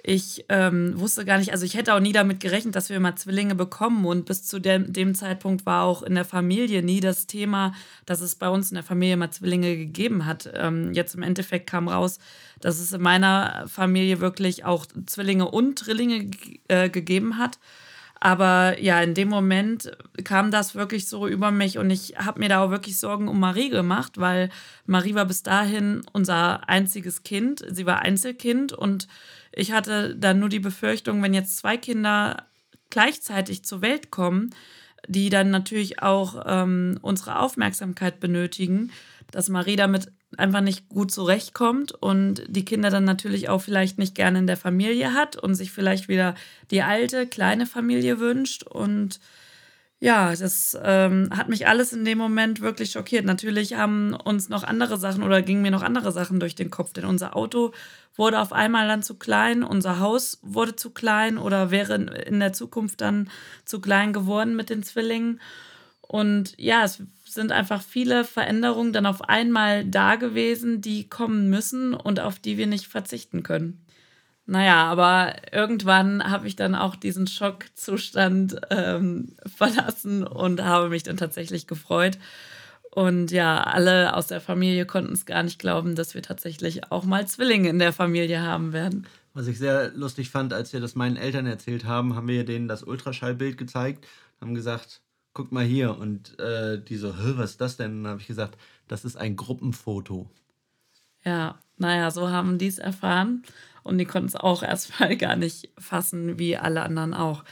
ich 0.03 0.45
ähm, 0.49 0.99
wusste 0.99 1.25
gar 1.25 1.37
nicht, 1.37 1.51
also 1.51 1.65
ich 1.65 1.75
hätte 1.75 1.93
auch 1.93 1.99
nie 1.99 2.11
damit 2.11 2.39
gerechnet, 2.39 2.75
dass 2.75 2.89
wir 2.89 2.99
mal 2.99 3.15
Zwillinge 3.15 3.55
bekommen. 3.55 4.05
Und 4.05 4.25
bis 4.25 4.43
zu 4.43 4.59
dem, 4.59 4.91
dem 4.91 5.13
Zeitpunkt 5.13 5.65
war 5.65 5.83
auch 5.83 6.01
in 6.01 6.15
der 6.15 6.25
Familie 6.25 6.81
nie 6.81 6.99
das 6.99 7.27
Thema, 7.27 7.73
dass 8.05 8.21
es 8.21 8.35
bei 8.35 8.49
uns 8.49 8.71
in 8.71 8.75
der 8.75 8.83
Familie 8.83 9.17
mal 9.17 9.31
Zwillinge 9.31 9.77
gegeben 9.77 10.25
hat. 10.25 10.49
Ähm, 10.55 10.93
jetzt 10.93 11.13
im 11.15 11.23
Endeffekt 11.23 11.67
kam 11.67 11.87
raus, 11.87 12.17
dass 12.59 12.79
es 12.79 12.93
in 12.93 13.01
meiner 13.01 13.65
Familie 13.67 14.19
wirklich 14.19 14.65
auch 14.65 14.85
Zwillinge 15.05 15.49
und 15.49 15.85
Drillinge 15.85 16.31
äh, 16.67 16.89
gegeben 16.89 17.37
hat. 17.37 17.59
Aber 18.23 18.79
ja, 18.79 19.01
in 19.01 19.15
dem 19.15 19.29
Moment 19.29 19.91
kam 20.23 20.51
das 20.51 20.75
wirklich 20.75 21.07
so 21.07 21.27
über 21.27 21.49
mich 21.49 21.79
und 21.79 21.89
ich 21.89 22.13
habe 22.17 22.39
mir 22.39 22.49
da 22.49 22.63
auch 22.63 22.69
wirklich 22.69 22.99
Sorgen 22.99 23.27
um 23.27 23.39
Marie 23.39 23.69
gemacht, 23.69 24.19
weil 24.19 24.49
Marie 24.85 25.15
war 25.15 25.25
bis 25.25 25.41
dahin 25.41 26.03
unser 26.13 26.69
einziges 26.69 27.23
Kind. 27.23 27.65
Sie 27.67 27.87
war 27.87 28.03
Einzelkind 28.03 28.73
und 28.73 29.07
ich 29.51 29.71
hatte 29.71 30.15
dann 30.15 30.37
nur 30.37 30.49
die 30.49 30.59
Befürchtung, 30.59 31.23
wenn 31.23 31.33
jetzt 31.33 31.57
zwei 31.57 31.77
Kinder 31.77 32.45
gleichzeitig 32.91 33.65
zur 33.65 33.81
Welt 33.81 34.11
kommen, 34.11 34.51
die 35.07 35.31
dann 35.31 35.49
natürlich 35.49 36.03
auch 36.03 36.43
ähm, 36.45 36.99
unsere 37.01 37.39
Aufmerksamkeit 37.39 38.19
benötigen, 38.19 38.91
dass 39.31 39.49
Marie 39.49 39.75
damit 39.75 40.11
einfach 40.37 40.61
nicht 40.61 40.87
gut 40.89 41.11
zurechtkommt 41.11 41.91
und 41.91 42.43
die 42.47 42.65
Kinder 42.65 42.89
dann 42.89 43.03
natürlich 43.03 43.49
auch 43.49 43.61
vielleicht 43.61 43.97
nicht 43.97 44.15
gerne 44.15 44.39
in 44.39 44.47
der 44.47 44.57
Familie 44.57 45.13
hat 45.13 45.35
und 45.35 45.55
sich 45.55 45.71
vielleicht 45.71 46.07
wieder 46.07 46.35
die 46.69 46.83
alte, 46.83 47.27
kleine 47.27 47.65
Familie 47.65 48.19
wünscht. 48.19 48.63
Und 48.63 49.19
ja, 49.99 50.33
das 50.33 50.77
ähm, 50.83 51.29
hat 51.35 51.47
mich 51.47 51.67
alles 51.67 51.93
in 51.93 52.05
dem 52.05 52.17
Moment 52.17 52.61
wirklich 52.61 52.91
schockiert. 52.91 53.23
Natürlich 53.23 53.75
haben 53.75 54.13
uns 54.13 54.49
noch 54.49 54.63
andere 54.63 54.97
Sachen 54.97 55.21
oder 55.21 55.41
gingen 55.41 55.61
mir 55.61 55.69
noch 55.71 55.83
andere 55.83 56.11
Sachen 56.11 56.39
durch 56.39 56.55
den 56.55 56.71
Kopf, 56.71 56.93
denn 56.93 57.05
unser 57.05 57.35
Auto 57.35 57.71
wurde 58.15 58.39
auf 58.39 58.51
einmal 58.51 58.87
dann 58.87 59.03
zu 59.03 59.15
klein, 59.15 59.63
unser 59.63 59.99
Haus 59.99 60.39
wurde 60.41 60.75
zu 60.75 60.89
klein 60.89 61.37
oder 61.37 61.71
wäre 61.71 61.95
in 61.95 62.39
der 62.39 62.51
Zukunft 62.51 63.01
dann 63.01 63.29
zu 63.63 63.79
klein 63.79 64.11
geworden 64.11 64.55
mit 64.55 64.69
den 64.69 64.81
Zwillingen. 64.81 65.39
Und 66.11 66.55
ja, 66.57 66.83
es 66.83 67.01
sind 67.23 67.53
einfach 67.53 67.81
viele 67.81 68.25
Veränderungen 68.25 68.91
dann 68.91 69.05
auf 69.05 69.29
einmal 69.29 69.85
da 69.85 70.17
gewesen, 70.17 70.81
die 70.81 71.07
kommen 71.07 71.49
müssen 71.49 71.93
und 71.93 72.19
auf 72.19 72.37
die 72.37 72.57
wir 72.57 72.67
nicht 72.67 72.87
verzichten 72.87 73.43
können. 73.43 73.85
Naja, 74.45 74.83
aber 74.91 75.35
irgendwann 75.53 76.29
habe 76.29 76.47
ich 76.47 76.57
dann 76.57 76.75
auch 76.75 76.97
diesen 76.97 77.27
Schockzustand 77.27 78.59
ähm, 78.71 79.37
verlassen 79.55 80.27
und 80.27 80.61
habe 80.61 80.89
mich 80.89 81.03
dann 81.03 81.15
tatsächlich 81.15 81.65
gefreut. 81.65 82.17
Und 82.93 83.31
ja, 83.31 83.63
alle 83.63 84.13
aus 84.13 84.27
der 84.27 84.41
Familie 84.41 84.85
konnten 84.85 85.13
es 85.13 85.25
gar 85.25 85.43
nicht 85.43 85.59
glauben, 85.59 85.95
dass 85.95 86.13
wir 86.13 86.21
tatsächlich 86.21 86.91
auch 86.91 87.05
mal 87.05 87.25
Zwillinge 87.25 87.69
in 87.69 87.79
der 87.79 87.93
Familie 87.93 88.41
haben 88.41 88.73
werden. 88.73 89.07
Was 89.33 89.47
ich 89.47 89.57
sehr 89.57 89.91
lustig 89.91 90.29
fand, 90.29 90.51
als 90.51 90.73
wir 90.73 90.81
das 90.81 90.93
meinen 90.93 91.15
Eltern 91.15 91.45
erzählt 91.45 91.85
haben, 91.85 92.17
haben 92.17 92.27
wir 92.27 92.43
denen 92.43 92.67
das 92.67 92.83
Ultraschallbild 92.83 93.57
gezeigt, 93.57 94.05
haben 94.41 94.55
gesagt, 94.55 94.99
guck 95.33 95.51
mal 95.51 95.65
hier. 95.65 95.97
Und 95.97 96.39
äh, 96.39 96.81
die 96.81 96.97
so, 96.97 97.13
was 97.37 97.51
ist 97.51 97.61
das 97.61 97.77
denn? 97.77 97.97
Und 97.97 98.03
dann 98.03 98.11
habe 98.11 98.21
ich 98.21 98.27
gesagt, 98.27 98.57
das 98.87 99.05
ist 99.05 99.15
ein 99.15 99.35
Gruppenfoto. 99.35 100.29
Ja, 101.23 101.59
naja, 101.77 102.11
so 102.11 102.29
haben 102.29 102.57
die 102.57 102.67
es 102.67 102.79
erfahren. 102.79 103.43
Und 103.83 103.97
die 103.97 104.05
konnten 104.05 104.27
es 104.27 104.35
auch 104.35 104.63
erstmal 104.63 105.17
gar 105.17 105.35
nicht 105.35 105.69
fassen, 105.77 106.39
wie 106.39 106.57
alle 106.57 106.81
anderen 106.81 107.13
auch. 107.13 107.43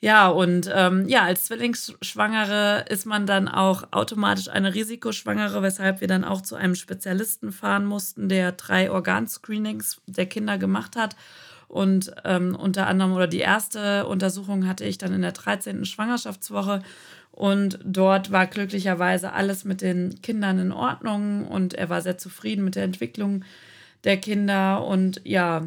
Ja, 0.00 0.26
und 0.26 0.68
ähm, 0.74 1.06
ja, 1.06 1.22
als 1.22 1.44
Zwillingsschwangere 1.44 2.86
ist 2.88 3.06
man 3.06 3.24
dann 3.24 3.46
auch 3.46 3.84
automatisch 3.92 4.48
eine 4.48 4.74
Risikoschwangere, 4.74 5.62
weshalb 5.62 6.00
wir 6.00 6.08
dann 6.08 6.24
auch 6.24 6.40
zu 6.40 6.56
einem 6.56 6.74
Spezialisten 6.74 7.52
fahren 7.52 7.86
mussten, 7.86 8.28
der 8.28 8.50
drei 8.50 8.90
Organscreenings 8.90 10.00
der 10.06 10.26
Kinder 10.26 10.58
gemacht 10.58 10.96
hat. 10.96 11.14
Und 11.72 12.12
ähm, 12.26 12.54
unter 12.54 12.86
anderem, 12.86 13.14
oder 13.14 13.26
die 13.26 13.38
erste 13.38 14.04
Untersuchung 14.04 14.68
hatte 14.68 14.84
ich 14.84 14.98
dann 14.98 15.14
in 15.14 15.22
der 15.22 15.32
13. 15.32 15.86
Schwangerschaftswoche. 15.86 16.82
Und 17.30 17.78
dort 17.82 18.30
war 18.30 18.46
glücklicherweise 18.46 19.32
alles 19.32 19.64
mit 19.64 19.80
den 19.80 20.20
Kindern 20.20 20.58
in 20.58 20.70
Ordnung 20.70 21.48
und 21.48 21.72
er 21.72 21.88
war 21.88 22.02
sehr 22.02 22.18
zufrieden 22.18 22.62
mit 22.62 22.76
der 22.76 22.84
Entwicklung 22.84 23.42
der 24.04 24.18
Kinder. 24.18 24.84
Und 24.84 25.22
ja, 25.24 25.66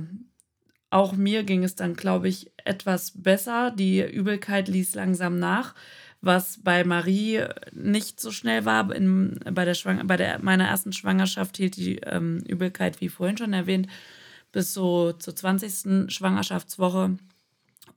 auch 0.91 1.13
mir 1.13 1.43
ging 1.43 1.63
es 1.63 1.73
dann, 1.73 1.95
glaube 1.95 2.27
ich, 2.27 2.51
etwas 2.63 3.23
besser. 3.23 3.71
Die 3.71 3.99
Übelkeit 4.01 4.67
ließ 4.67 4.93
langsam 4.93 5.39
nach, 5.39 5.73
was 6.21 6.59
bei 6.63 6.83
Marie 6.83 7.45
nicht 7.71 8.19
so 8.19 8.29
schnell 8.29 8.63
war. 8.65 8.93
In, 8.93 9.39
bei 9.51 9.65
der, 9.65 9.73
Schwang 9.73 10.05
bei 10.05 10.17
der, 10.17 10.37
meiner 10.37 10.67
ersten 10.67 10.93
Schwangerschaft 10.93 11.57
hielt 11.57 11.77
die 11.77 11.95
ähm, 11.95 12.43
Übelkeit, 12.47 13.01
wie 13.01 13.09
vorhin 13.09 13.37
schon 13.37 13.53
erwähnt, 13.53 13.87
bis 14.55 14.73
so 14.73 15.11
zur 15.11 15.35
20. 15.35 16.09
Schwangerschaftswoche. 16.09 17.17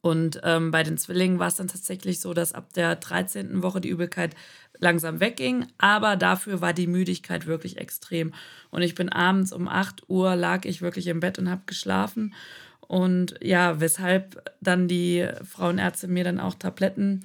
Und 0.00 0.40
ähm, 0.42 0.72
bei 0.72 0.82
den 0.82 0.98
Zwillingen 0.98 1.38
war 1.38 1.46
es 1.46 1.54
dann 1.54 1.68
tatsächlich 1.68 2.18
so, 2.18 2.34
dass 2.34 2.52
ab 2.52 2.72
der 2.72 2.96
13. 2.96 3.62
Woche 3.62 3.80
die 3.80 3.90
Übelkeit 3.90 4.34
langsam 4.80 5.20
wegging, 5.20 5.66
aber 5.78 6.16
dafür 6.16 6.60
war 6.60 6.72
die 6.72 6.88
Müdigkeit 6.88 7.46
wirklich 7.46 7.78
extrem. 7.78 8.34
Und 8.70 8.82
ich 8.82 8.96
bin 8.96 9.08
abends 9.08 9.52
um 9.52 9.68
8 9.68 10.08
Uhr 10.10 10.34
lag 10.34 10.64
ich 10.64 10.82
wirklich 10.82 11.06
im 11.06 11.20
Bett 11.20 11.38
und 11.38 11.48
habe 11.48 11.62
geschlafen. 11.66 12.34
Und 12.80 13.36
ja, 13.40 13.78
weshalb 13.78 14.52
dann 14.60 14.88
die 14.88 15.28
Frauenärzte 15.44 16.08
mir 16.08 16.24
dann 16.24 16.40
auch 16.40 16.54
Tabletten 16.54 17.22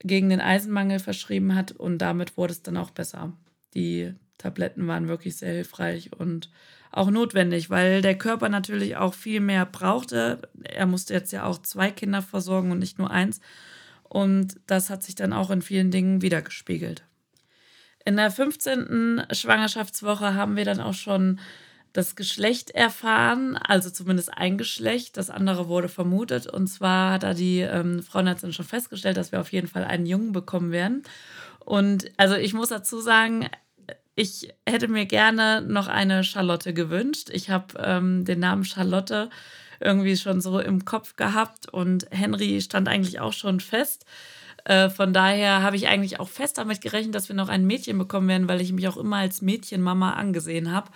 gegen 0.00 0.28
den 0.28 0.42
Eisenmangel 0.42 0.98
verschrieben 0.98 1.54
hat 1.54 1.72
und 1.72 1.98
damit 1.98 2.36
wurde 2.36 2.52
es 2.52 2.62
dann 2.62 2.76
auch 2.76 2.90
besser. 2.90 3.32
Die 3.72 4.12
Tabletten 4.36 4.86
waren 4.88 5.08
wirklich 5.08 5.38
sehr 5.38 5.54
hilfreich 5.54 6.10
und 6.18 6.50
auch 6.90 7.10
notwendig, 7.10 7.70
weil 7.70 8.02
der 8.02 8.16
Körper 8.16 8.48
natürlich 8.48 8.96
auch 8.96 9.14
viel 9.14 9.40
mehr 9.40 9.66
brauchte. 9.66 10.40
Er 10.64 10.86
musste 10.86 11.14
jetzt 11.14 11.32
ja 11.32 11.44
auch 11.44 11.58
zwei 11.58 11.90
Kinder 11.90 12.22
versorgen 12.22 12.70
und 12.70 12.78
nicht 12.78 12.98
nur 12.98 13.10
eins. 13.10 13.40
Und 14.04 14.58
das 14.66 14.90
hat 14.90 15.02
sich 15.02 15.14
dann 15.14 15.32
auch 15.32 15.50
in 15.50 15.62
vielen 15.62 15.90
Dingen 15.90 16.22
wiedergespiegelt. 16.22 17.04
In 18.04 18.16
der 18.16 18.30
15. 18.30 19.26
Schwangerschaftswoche 19.32 20.34
haben 20.34 20.56
wir 20.56 20.64
dann 20.64 20.80
auch 20.80 20.94
schon 20.94 21.38
das 21.92 22.16
Geschlecht 22.16 22.70
erfahren, 22.70 23.56
also 23.56 23.90
zumindest 23.90 24.32
ein 24.32 24.56
Geschlecht. 24.56 25.16
Das 25.16 25.30
andere 25.30 25.68
wurde 25.68 25.88
vermutet. 25.88 26.46
Und 26.46 26.68
zwar 26.68 27.12
hat 27.12 27.22
da 27.22 27.34
die 27.34 27.60
ähm, 27.60 28.02
Frauenärztin 28.02 28.52
schon 28.52 28.64
festgestellt, 28.64 29.16
dass 29.16 29.32
wir 29.32 29.40
auf 29.40 29.52
jeden 29.52 29.68
Fall 29.68 29.84
einen 29.84 30.06
Jungen 30.06 30.32
bekommen 30.32 30.70
werden. 30.70 31.02
Und 31.64 32.10
also 32.16 32.34
ich 32.36 32.54
muss 32.54 32.70
dazu 32.70 33.00
sagen, 33.00 33.48
ich 34.18 34.52
hätte 34.68 34.88
mir 34.88 35.06
gerne 35.06 35.62
noch 35.62 35.86
eine 35.86 36.24
Charlotte 36.24 36.74
gewünscht. 36.74 37.30
Ich 37.32 37.50
habe 37.50 37.80
ähm, 37.80 38.24
den 38.24 38.40
Namen 38.40 38.64
Charlotte 38.64 39.30
irgendwie 39.78 40.16
schon 40.16 40.40
so 40.40 40.58
im 40.58 40.84
Kopf 40.84 41.14
gehabt 41.14 41.68
und 41.72 42.06
Henry 42.10 42.60
stand 42.60 42.88
eigentlich 42.88 43.20
auch 43.20 43.32
schon 43.32 43.60
fest. 43.60 44.06
Äh, 44.64 44.90
von 44.90 45.12
daher 45.12 45.62
habe 45.62 45.76
ich 45.76 45.86
eigentlich 45.86 46.18
auch 46.18 46.28
fest 46.28 46.58
damit 46.58 46.80
gerechnet, 46.80 47.14
dass 47.14 47.28
wir 47.28 47.36
noch 47.36 47.48
ein 47.48 47.64
Mädchen 47.64 47.96
bekommen 47.96 48.26
werden, 48.26 48.48
weil 48.48 48.60
ich 48.60 48.72
mich 48.72 48.88
auch 48.88 48.96
immer 48.96 49.18
als 49.18 49.40
Mädchenmama 49.40 50.14
angesehen 50.14 50.72
habe 50.72 50.90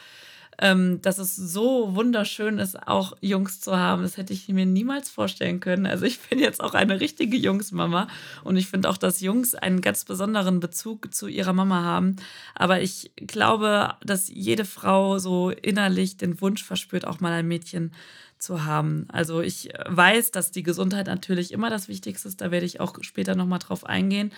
ähm, 0.58 1.00
dass 1.02 1.18
es 1.18 1.34
so 1.34 1.94
wunderschön 1.94 2.58
ist, 2.58 2.86
auch 2.86 3.16
Jungs 3.20 3.60
zu 3.60 3.76
haben. 3.76 4.02
Das 4.02 4.16
hätte 4.16 4.32
ich 4.32 4.48
mir 4.48 4.66
niemals 4.66 5.10
vorstellen 5.10 5.60
können. 5.60 5.86
Also 5.86 6.04
ich 6.04 6.20
bin 6.20 6.38
jetzt 6.38 6.62
auch 6.62 6.74
eine 6.74 7.00
richtige 7.00 7.36
Jungsmama 7.36 8.08
und 8.44 8.56
ich 8.56 8.68
finde 8.68 8.88
auch, 8.88 8.96
dass 8.96 9.20
Jungs 9.20 9.54
einen 9.54 9.80
ganz 9.80 10.04
besonderen 10.04 10.60
Bezug 10.60 11.14
zu 11.14 11.26
ihrer 11.26 11.52
Mama 11.52 11.82
haben. 11.82 12.16
Aber 12.54 12.80
ich 12.80 13.12
glaube, 13.16 13.94
dass 14.04 14.28
jede 14.28 14.64
Frau 14.64 15.18
so 15.18 15.50
innerlich 15.50 16.16
den 16.16 16.40
Wunsch 16.40 16.62
verspürt, 16.64 17.06
auch 17.06 17.20
mal 17.20 17.32
ein 17.32 17.48
Mädchen 17.48 17.92
zu 18.38 18.64
haben. 18.64 19.06
Also 19.10 19.40
ich 19.40 19.70
weiß, 19.86 20.32
dass 20.32 20.50
die 20.50 20.64
Gesundheit 20.64 21.06
natürlich 21.06 21.52
immer 21.52 21.70
das 21.70 21.88
Wichtigste 21.88 22.28
ist. 22.28 22.40
Da 22.40 22.50
werde 22.50 22.66
ich 22.66 22.80
auch 22.80 22.94
später 23.02 23.34
nochmal 23.34 23.60
drauf 23.60 23.86
eingehen. 23.86 24.32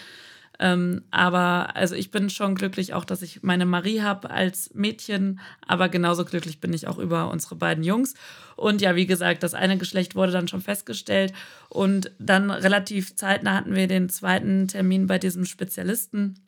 Ähm, 0.61 1.03
aber 1.11 1.75
also 1.75 1.95
ich 1.95 2.11
bin 2.11 2.31
schon 2.31 2.55
glücklich 2.55 2.95
auch, 2.95 3.05
dass 3.05 3.23
ich 3.23 3.43
meine 3.43 3.67
Marie 3.67 4.03
habe 4.03 4.31
als 4.31 4.73
Mädchen, 4.75 5.41
aber 5.67 5.89
genauso 5.89 6.25
glücklich 6.25 6.61
bin 6.61 6.73
ich 6.73 6.87
auch 6.87 6.99
über 6.99 7.31
unsere 7.31 7.57
beiden 7.57 7.83
Jungs. 7.83 8.15
Und 8.57 8.81
ja, 8.81 8.95
wie 8.95 9.07
gesagt, 9.07 9.43
das 9.43 9.55
eine 9.55 9.79
Geschlecht 9.79 10.15
wurde 10.15 10.33
dann 10.33 10.49
schon 10.49 10.61
festgestellt 10.61 11.33
und 11.69 12.13
dann 12.19 12.51
relativ 12.51 13.17
zeitnah 13.17 13.55
hatten 13.55 13.75
wir 13.75 13.89
den 13.89 14.09
zweiten 14.09 14.69
Termin 14.69 15.07
bei 15.07 15.19
diesem 15.19 15.45
Spezialisten 15.45 16.41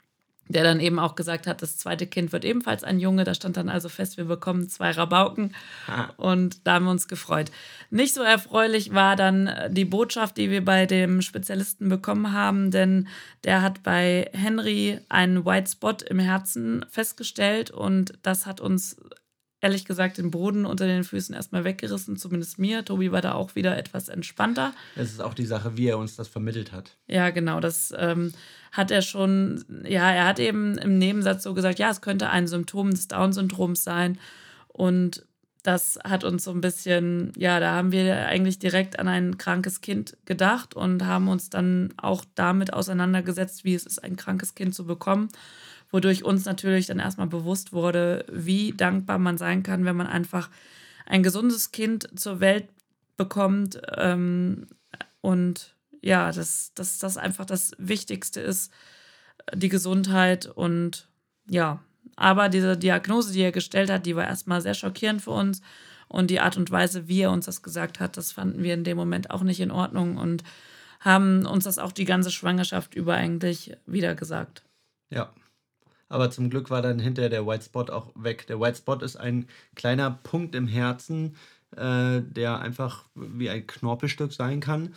der 0.48 0.62
dann 0.62 0.80
eben 0.80 0.98
auch 0.98 1.14
gesagt 1.14 1.46
hat, 1.46 1.62
das 1.62 1.76
zweite 1.76 2.06
Kind 2.06 2.32
wird 2.32 2.44
ebenfalls 2.44 2.84
ein 2.84 3.00
Junge. 3.00 3.24
Da 3.24 3.34
stand 3.34 3.56
dann 3.56 3.68
also 3.68 3.88
fest, 3.88 4.16
wir 4.16 4.26
bekommen 4.26 4.68
zwei 4.68 4.90
Rabauken. 4.90 5.54
Ah. 5.88 6.10
Und 6.16 6.66
da 6.66 6.74
haben 6.74 6.84
wir 6.84 6.90
uns 6.90 7.08
gefreut. 7.08 7.50
Nicht 7.90 8.14
so 8.14 8.22
erfreulich 8.22 8.94
war 8.94 9.16
dann 9.16 9.50
die 9.70 9.84
Botschaft, 9.84 10.36
die 10.36 10.50
wir 10.50 10.64
bei 10.64 10.86
dem 10.86 11.22
Spezialisten 11.22 11.88
bekommen 11.88 12.32
haben, 12.32 12.70
denn 12.70 13.08
der 13.44 13.62
hat 13.62 13.82
bei 13.82 14.30
Henry 14.32 15.00
einen 15.08 15.44
White 15.44 15.70
Spot 15.70 15.96
im 16.08 16.18
Herzen 16.18 16.84
festgestellt 16.90 17.70
und 17.70 18.14
das 18.22 18.46
hat 18.46 18.60
uns 18.60 18.96
ehrlich 19.60 19.84
gesagt 19.84 20.18
den 20.18 20.30
Boden 20.30 20.66
unter 20.66 20.86
den 20.86 21.04
Füßen 21.04 21.34
erstmal 21.34 21.64
weggerissen, 21.64 22.16
zumindest 22.16 22.58
mir. 22.58 22.84
Tobi 22.84 23.10
war 23.10 23.22
da 23.22 23.32
auch 23.32 23.54
wieder 23.54 23.76
etwas 23.76 24.08
entspannter. 24.08 24.72
Es 24.94 25.10
ist 25.10 25.20
auch 25.20 25.34
die 25.34 25.46
Sache, 25.46 25.76
wie 25.76 25.88
er 25.88 25.98
uns 25.98 26.16
das 26.16 26.28
vermittelt 26.28 26.72
hat. 26.72 26.96
Ja, 27.06 27.30
genau. 27.30 27.60
Das 27.60 27.92
ähm, 27.96 28.32
hat 28.72 28.90
er 28.90 29.02
schon, 29.02 29.64
ja, 29.84 30.10
er 30.10 30.26
hat 30.26 30.38
eben 30.38 30.76
im 30.78 30.98
Nebensatz 30.98 31.42
so 31.42 31.54
gesagt, 31.54 31.78
ja, 31.78 31.90
es 31.90 32.02
könnte 32.02 32.30
ein 32.30 32.46
Symptom 32.46 32.90
des 32.90 33.08
Down-Syndroms 33.08 33.82
sein. 33.82 34.18
Und 34.68 35.24
das 35.62 35.98
hat 36.04 36.22
uns 36.22 36.44
so 36.44 36.52
ein 36.52 36.60
bisschen, 36.60 37.32
ja, 37.36 37.58
da 37.58 37.74
haben 37.74 37.90
wir 37.90 38.26
eigentlich 38.26 38.58
direkt 38.58 38.98
an 38.98 39.08
ein 39.08 39.38
krankes 39.38 39.80
Kind 39.80 40.16
gedacht 40.26 40.74
und 40.74 41.04
haben 41.04 41.28
uns 41.28 41.50
dann 41.50 41.92
auch 41.96 42.24
damit 42.34 42.72
auseinandergesetzt, 42.72 43.64
wie 43.64 43.74
es 43.74 43.84
ist, 43.84 44.04
ein 44.04 44.16
krankes 44.16 44.54
Kind 44.54 44.74
zu 44.74 44.84
bekommen 44.84 45.28
wodurch 45.90 46.24
uns 46.24 46.44
natürlich 46.44 46.86
dann 46.86 46.98
erstmal 46.98 47.26
bewusst 47.26 47.72
wurde, 47.72 48.24
wie 48.30 48.72
dankbar 48.72 49.18
man 49.18 49.38
sein 49.38 49.62
kann, 49.62 49.84
wenn 49.84 49.96
man 49.96 50.06
einfach 50.06 50.50
ein 51.06 51.22
gesundes 51.22 51.72
Kind 51.72 52.08
zur 52.18 52.40
Welt 52.40 52.68
bekommt 53.16 53.80
ähm, 53.96 54.66
und 55.20 55.74
ja, 56.02 56.30
dass, 56.30 56.72
dass 56.74 56.98
das 56.98 57.16
einfach 57.16 57.46
das 57.46 57.72
Wichtigste 57.78 58.40
ist, 58.40 58.72
die 59.54 59.68
Gesundheit 59.68 60.46
und 60.46 61.08
ja, 61.48 61.80
aber 62.16 62.48
diese 62.48 62.76
Diagnose, 62.76 63.32
die 63.32 63.42
er 63.42 63.52
gestellt 63.52 63.90
hat, 63.90 64.06
die 64.06 64.16
war 64.16 64.26
erstmal 64.26 64.60
sehr 64.60 64.74
schockierend 64.74 65.22
für 65.22 65.30
uns 65.30 65.62
und 66.08 66.30
die 66.30 66.40
Art 66.40 66.56
und 66.56 66.70
Weise, 66.70 67.08
wie 67.08 67.22
er 67.22 67.30
uns 67.30 67.46
das 67.46 67.62
gesagt 67.62 68.00
hat, 68.00 68.16
das 68.16 68.32
fanden 68.32 68.62
wir 68.62 68.74
in 68.74 68.84
dem 68.84 68.96
Moment 68.96 69.30
auch 69.30 69.42
nicht 69.42 69.60
in 69.60 69.70
Ordnung 69.70 70.16
und 70.16 70.42
haben 71.00 71.46
uns 71.46 71.64
das 71.64 71.78
auch 71.78 71.92
die 71.92 72.04
ganze 72.04 72.30
Schwangerschaft 72.30 72.94
über 72.94 73.14
eigentlich 73.14 73.76
wieder 73.86 74.14
gesagt. 74.14 74.64
Ja, 75.10 75.32
aber 76.08 76.30
zum 76.30 76.50
Glück 76.50 76.70
war 76.70 76.82
dann 76.82 76.98
hinterher 76.98 77.30
der 77.30 77.46
White 77.46 77.64
Spot 77.64 77.84
auch 77.84 78.12
weg. 78.14 78.46
Der 78.46 78.60
White 78.60 78.78
Spot 78.78 78.96
ist 78.96 79.16
ein 79.16 79.46
kleiner 79.74 80.10
Punkt 80.10 80.54
im 80.54 80.68
Herzen, 80.68 81.36
äh, 81.76 82.22
der 82.22 82.60
einfach 82.60 83.04
wie 83.14 83.50
ein 83.50 83.66
Knorpelstück 83.66 84.32
sein 84.32 84.60
kann. 84.60 84.94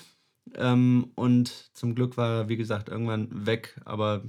Ähm, 0.56 1.12
und 1.16 1.76
zum 1.76 1.96
Glück 1.96 2.18
war 2.18 2.42
er, 2.42 2.50
wie 2.50 2.58
gesagt, 2.58 2.90
irgendwann 2.90 3.46
weg. 3.46 3.80
Aber 3.86 4.24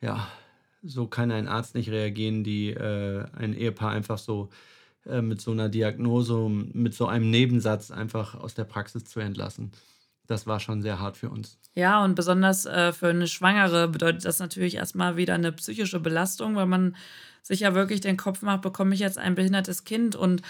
ja, 0.00 0.28
so 0.82 1.06
kann 1.06 1.30
ein 1.30 1.48
Arzt 1.48 1.74
nicht 1.74 1.90
reagieren, 1.90 2.44
die 2.44 2.70
äh, 2.70 3.24
ein 3.32 3.54
Ehepaar 3.54 3.90
einfach 3.90 4.18
so 4.18 4.50
äh, 5.06 5.22
mit 5.22 5.40
so 5.40 5.52
einer 5.52 5.68
Diagnose, 5.68 6.48
mit 6.48 6.94
so 6.94 7.06
einem 7.06 7.30
Nebensatz 7.30 7.90
einfach 7.90 8.34
aus 8.34 8.54
der 8.54 8.64
Praxis 8.64 9.04
zu 9.04 9.20
entlassen 9.20 9.72
das 10.26 10.46
war 10.46 10.60
schon 10.60 10.82
sehr 10.82 11.00
hart 11.00 11.16
für 11.16 11.30
uns. 11.30 11.58
Ja, 11.74 12.04
und 12.04 12.14
besonders 12.14 12.66
äh, 12.66 12.92
für 12.92 13.08
eine 13.08 13.26
Schwangere 13.26 13.88
bedeutet 13.88 14.24
das 14.24 14.38
natürlich 14.38 14.76
erstmal 14.76 15.16
wieder 15.16 15.34
eine 15.34 15.52
psychische 15.52 16.00
Belastung, 16.00 16.56
weil 16.56 16.66
man 16.66 16.96
sich 17.42 17.60
ja 17.60 17.74
wirklich 17.74 18.00
den 18.00 18.16
Kopf 18.16 18.42
macht, 18.42 18.62
bekomme 18.62 18.94
ich 18.94 19.00
jetzt 19.00 19.18
ein 19.18 19.34
behindertes 19.34 19.84
Kind 19.84 20.16
und 20.16 20.42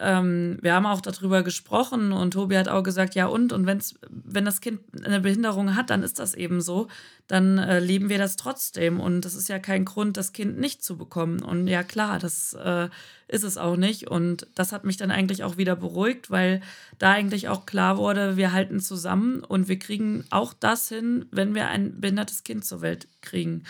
ähm, 0.00 0.58
wir 0.60 0.74
haben 0.74 0.86
auch 0.86 1.00
darüber 1.00 1.42
gesprochen 1.42 2.12
und 2.12 2.32
Tobi 2.32 2.56
hat 2.56 2.68
auch 2.68 2.82
gesagt, 2.82 3.14
ja 3.14 3.26
und, 3.26 3.52
und 3.52 3.66
wenn's, 3.66 3.94
wenn 4.08 4.44
das 4.44 4.60
Kind 4.60 4.80
eine 5.04 5.20
Behinderung 5.20 5.76
hat, 5.76 5.90
dann 5.90 6.02
ist 6.02 6.18
das 6.18 6.34
eben 6.34 6.60
so, 6.60 6.88
dann 7.28 7.58
äh, 7.58 7.78
lieben 7.78 8.08
wir 8.08 8.18
das 8.18 8.36
trotzdem 8.36 8.98
und 8.98 9.24
das 9.24 9.34
ist 9.34 9.48
ja 9.48 9.60
kein 9.60 9.84
Grund, 9.84 10.16
das 10.16 10.32
Kind 10.32 10.58
nicht 10.58 10.82
zu 10.82 10.98
bekommen. 10.98 11.42
Und 11.42 11.68
ja 11.68 11.84
klar, 11.84 12.18
das 12.18 12.54
äh, 12.54 12.88
ist 13.28 13.44
es 13.44 13.56
auch 13.56 13.76
nicht 13.76 14.08
und 14.08 14.48
das 14.56 14.72
hat 14.72 14.84
mich 14.84 14.96
dann 14.96 15.12
eigentlich 15.12 15.44
auch 15.44 15.56
wieder 15.56 15.76
beruhigt, 15.76 16.28
weil 16.30 16.60
da 16.98 17.12
eigentlich 17.12 17.48
auch 17.48 17.64
klar 17.64 17.96
wurde, 17.96 18.36
wir 18.36 18.52
halten 18.52 18.80
zusammen 18.80 19.44
und 19.44 19.68
wir 19.68 19.78
kriegen 19.78 20.24
auch 20.30 20.54
das 20.54 20.88
hin, 20.88 21.26
wenn 21.30 21.54
wir 21.54 21.68
ein 21.68 22.00
behindertes 22.00 22.42
Kind 22.42 22.64
zur 22.64 22.80
Welt 22.80 23.06
kriegen. 23.20 23.62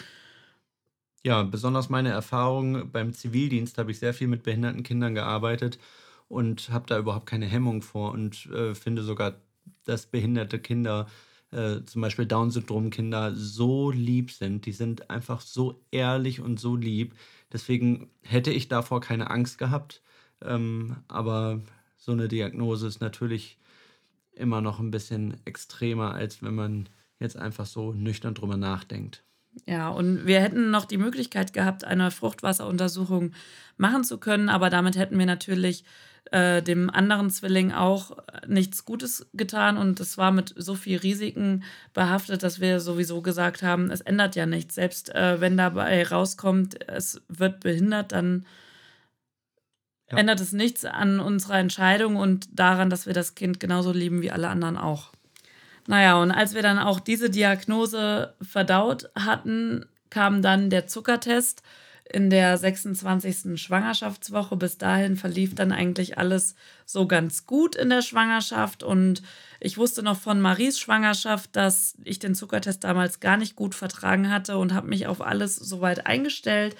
Ja, 1.22 1.42
besonders 1.42 1.90
meine 1.90 2.10
Erfahrung 2.10 2.90
beim 2.90 3.12
Zivildienst 3.12 3.76
habe 3.76 3.90
ich 3.90 3.98
sehr 3.98 4.14
viel 4.14 4.28
mit 4.28 4.42
behinderten 4.42 4.82
Kindern 4.82 5.14
gearbeitet 5.14 5.78
und 6.34 6.70
habe 6.70 6.86
da 6.86 6.98
überhaupt 6.98 7.26
keine 7.26 7.46
Hemmung 7.46 7.80
vor 7.80 8.12
und 8.12 8.46
äh, 8.46 8.74
finde 8.74 9.02
sogar, 9.02 9.36
dass 9.84 10.06
behinderte 10.06 10.58
Kinder, 10.58 11.06
äh, 11.52 11.82
zum 11.84 12.02
Beispiel 12.02 12.26
Down-Syndrom-Kinder, 12.26 13.34
so 13.34 13.90
lieb 13.90 14.32
sind. 14.32 14.66
Die 14.66 14.72
sind 14.72 15.10
einfach 15.10 15.40
so 15.40 15.80
ehrlich 15.90 16.40
und 16.40 16.58
so 16.58 16.76
lieb. 16.76 17.14
Deswegen 17.52 18.10
hätte 18.22 18.50
ich 18.50 18.68
davor 18.68 19.00
keine 19.00 19.30
Angst 19.30 19.58
gehabt. 19.58 20.02
Ähm, 20.42 20.96
aber 21.08 21.62
so 21.96 22.12
eine 22.12 22.28
Diagnose 22.28 22.86
ist 22.88 23.00
natürlich 23.00 23.58
immer 24.32 24.60
noch 24.60 24.80
ein 24.80 24.90
bisschen 24.90 25.36
extremer, 25.44 26.14
als 26.14 26.42
wenn 26.42 26.54
man 26.54 26.88
jetzt 27.20 27.36
einfach 27.36 27.66
so 27.66 27.92
nüchtern 27.92 28.34
drüber 28.34 28.56
nachdenkt. 28.56 29.22
Ja, 29.66 29.88
und 29.88 30.26
wir 30.26 30.40
hätten 30.40 30.70
noch 30.70 30.84
die 30.84 30.98
Möglichkeit 30.98 31.52
gehabt, 31.52 31.84
eine 31.84 32.10
Fruchtwasseruntersuchung 32.10 33.32
machen 33.76 34.04
zu 34.04 34.18
können, 34.18 34.48
aber 34.48 34.70
damit 34.70 34.96
hätten 34.96 35.18
wir 35.18 35.26
natürlich 35.26 35.84
äh, 36.30 36.62
dem 36.62 36.90
anderen 36.90 37.30
Zwilling 37.30 37.72
auch 37.72 38.16
nichts 38.46 38.84
Gutes 38.84 39.26
getan 39.34 39.76
und 39.76 40.00
es 40.00 40.16
war 40.16 40.32
mit 40.32 40.54
so 40.56 40.74
viel 40.74 40.98
Risiken 40.98 41.64
behaftet, 41.92 42.42
dass 42.42 42.60
wir 42.60 42.80
sowieso 42.80 43.22
gesagt 43.22 43.62
haben, 43.62 43.90
es 43.90 44.00
ändert 44.00 44.34
ja 44.34 44.46
nichts. 44.46 44.74
Selbst 44.74 45.14
äh, 45.14 45.40
wenn 45.40 45.56
dabei 45.56 46.06
rauskommt, 46.06 46.88
es 46.88 47.22
wird 47.28 47.60
behindert, 47.60 48.12
dann 48.12 48.46
ja. 50.10 50.18
ändert 50.18 50.40
es 50.40 50.52
nichts 50.52 50.84
an 50.84 51.20
unserer 51.20 51.58
Entscheidung 51.58 52.16
und 52.16 52.48
daran, 52.58 52.90
dass 52.90 53.06
wir 53.06 53.14
das 53.14 53.34
Kind 53.34 53.60
genauso 53.60 53.92
lieben 53.92 54.22
wie 54.22 54.30
alle 54.30 54.48
anderen 54.48 54.76
auch. 54.76 55.12
Naja, 55.86 56.20
und 56.20 56.30
als 56.30 56.54
wir 56.54 56.62
dann 56.62 56.78
auch 56.78 57.00
diese 57.00 57.30
Diagnose 57.30 58.34
verdaut 58.40 59.10
hatten, 59.14 59.84
kam 60.10 60.42
dann 60.42 60.70
der 60.70 60.86
Zuckertest 60.86 61.62
in 62.10 62.30
der 62.30 62.56
26. 62.56 63.60
Schwangerschaftswoche. 63.60 64.56
Bis 64.56 64.78
dahin 64.78 65.16
verlief 65.16 65.54
dann 65.54 65.72
eigentlich 65.72 66.18
alles 66.18 66.54
so 66.84 67.06
ganz 67.06 67.46
gut 67.46 67.74
in 67.76 67.90
der 67.90 68.02
Schwangerschaft. 68.02 68.82
Und 68.82 69.22
ich 69.60 69.78
wusste 69.78 70.02
noch 70.02 70.18
von 70.18 70.40
Maries 70.40 70.78
Schwangerschaft, 70.78 71.56
dass 71.56 71.96
ich 72.04 72.18
den 72.18 72.34
Zuckertest 72.34 72.84
damals 72.84 73.20
gar 73.20 73.36
nicht 73.36 73.56
gut 73.56 73.74
vertragen 73.74 74.30
hatte 74.30 74.58
und 74.58 74.74
habe 74.74 74.88
mich 74.88 75.06
auf 75.06 75.20
alles 75.20 75.56
soweit 75.56 76.06
eingestellt. 76.06 76.76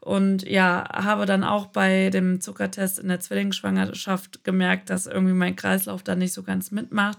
Und 0.00 0.48
ja, 0.48 0.88
habe 0.92 1.26
dann 1.26 1.42
auch 1.42 1.66
bei 1.66 2.10
dem 2.10 2.40
Zuckertest 2.40 3.00
in 3.00 3.08
der 3.08 3.18
Zwillingsschwangerschaft 3.18 4.44
gemerkt, 4.44 4.90
dass 4.90 5.06
irgendwie 5.06 5.34
mein 5.34 5.56
Kreislauf 5.56 6.04
da 6.04 6.14
nicht 6.14 6.32
so 6.32 6.44
ganz 6.44 6.70
mitmacht. 6.70 7.18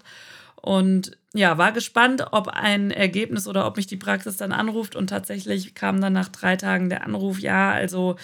Und 0.61 1.17
ja, 1.33 1.57
war 1.57 1.71
gespannt, 1.71 2.25
ob 2.31 2.47
ein 2.49 2.91
Ergebnis 2.91 3.47
oder 3.47 3.65
ob 3.65 3.77
mich 3.77 3.87
die 3.87 3.97
Praxis 3.97 4.37
dann 4.37 4.51
anruft. 4.51 4.95
Und 4.95 5.07
tatsächlich 5.07 5.75
kam 5.75 6.01
dann 6.01 6.13
nach 6.13 6.29
drei 6.29 6.55
Tagen 6.55 6.89
der 6.89 7.05
Anruf, 7.05 7.39
ja, 7.39 7.71
also 7.71 8.17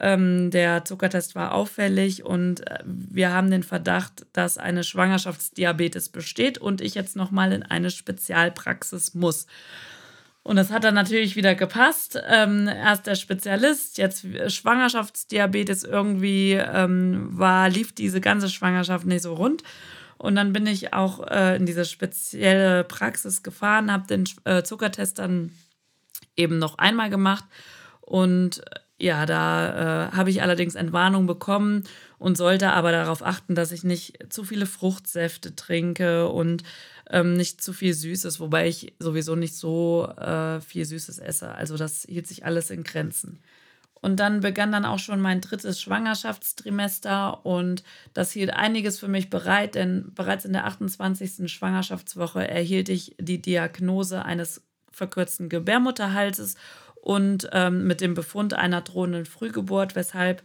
ähm, 0.00 0.50
der 0.50 0.84
Zuckertest 0.84 1.34
war 1.34 1.52
auffällig 1.52 2.24
und 2.24 2.66
äh, 2.68 2.78
wir 2.84 3.32
haben 3.32 3.50
den 3.50 3.62
Verdacht, 3.62 4.26
dass 4.32 4.58
eine 4.58 4.84
Schwangerschaftsdiabetes 4.84 6.10
besteht 6.10 6.58
und 6.58 6.80
ich 6.80 6.94
jetzt 6.94 7.16
nochmal 7.16 7.52
in 7.52 7.62
eine 7.64 7.90
Spezialpraxis 7.90 9.14
muss. 9.14 9.46
Und 10.44 10.56
das 10.56 10.70
hat 10.70 10.84
dann 10.84 10.94
natürlich 10.94 11.36
wieder 11.36 11.54
gepasst. 11.54 12.18
Ähm, 12.28 12.68
erst 12.68 13.06
der 13.06 13.16
Spezialist, 13.16 13.98
jetzt 13.98 14.24
Schwangerschaftsdiabetes 14.46 15.84
irgendwie 15.84 16.52
ähm, 16.52 17.28
war, 17.32 17.68
lief 17.68 17.92
diese 17.92 18.20
ganze 18.20 18.48
Schwangerschaft 18.48 19.04
nicht 19.04 19.22
so 19.22 19.34
rund. 19.34 19.62
Und 20.18 20.34
dann 20.34 20.52
bin 20.52 20.66
ich 20.66 20.92
auch 20.92 21.26
äh, 21.28 21.56
in 21.56 21.64
diese 21.64 21.84
spezielle 21.84 22.84
Praxis 22.84 23.42
gefahren, 23.42 23.92
habe 23.92 24.06
den 24.06 24.24
äh, 24.44 24.62
Zuckertest 24.62 25.18
dann 25.18 25.52
eben 26.36 26.58
noch 26.58 26.78
einmal 26.78 27.08
gemacht. 27.08 27.44
Und 28.00 28.66
äh, 28.66 28.80
ja, 29.00 29.26
da 29.26 30.08
äh, 30.08 30.16
habe 30.16 30.30
ich 30.30 30.42
allerdings 30.42 30.74
Entwarnung 30.74 31.26
bekommen 31.26 31.84
und 32.18 32.36
sollte 32.36 32.72
aber 32.72 32.90
darauf 32.90 33.24
achten, 33.24 33.54
dass 33.54 33.70
ich 33.70 33.84
nicht 33.84 34.32
zu 34.32 34.42
viele 34.42 34.66
Fruchtsäfte 34.66 35.54
trinke 35.54 36.28
und 36.28 36.64
ähm, 37.08 37.34
nicht 37.34 37.62
zu 37.62 37.72
viel 37.72 37.94
Süßes, 37.94 38.40
wobei 38.40 38.66
ich 38.66 38.94
sowieso 38.98 39.36
nicht 39.36 39.54
so 39.54 40.08
äh, 40.16 40.60
viel 40.60 40.84
Süßes 40.84 41.20
esse. 41.20 41.54
Also 41.54 41.76
das 41.76 42.06
hielt 42.08 42.26
sich 42.26 42.44
alles 42.44 42.70
in 42.70 42.82
Grenzen. 42.82 43.38
Und 44.00 44.20
dann 44.20 44.40
begann 44.40 44.72
dann 44.72 44.84
auch 44.84 44.98
schon 44.98 45.20
mein 45.20 45.40
drittes 45.40 45.80
Schwangerschaftstrimester 45.80 47.44
und 47.44 47.82
das 48.14 48.32
hielt 48.32 48.50
einiges 48.50 48.98
für 48.98 49.08
mich 49.08 49.30
bereit, 49.30 49.74
denn 49.74 50.12
bereits 50.14 50.44
in 50.44 50.52
der 50.52 50.66
28. 50.66 51.50
Schwangerschaftswoche 51.50 52.46
erhielt 52.46 52.88
ich 52.88 53.16
die 53.18 53.42
Diagnose 53.42 54.24
eines 54.24 54.62
verkürzten 54.92 55.48
Gebärmutterhalses 55.48 56.54
und 57.00 57.48
ähm, 57.52 57.86
mit 57.86 58.00
dem 58.00 58.14
Befund 58.14 58.54
einer 58.54 58.82
drohenden 58.82 59.24
Frühgeburt, 59.24 59.94
weshalb 59.94 60.42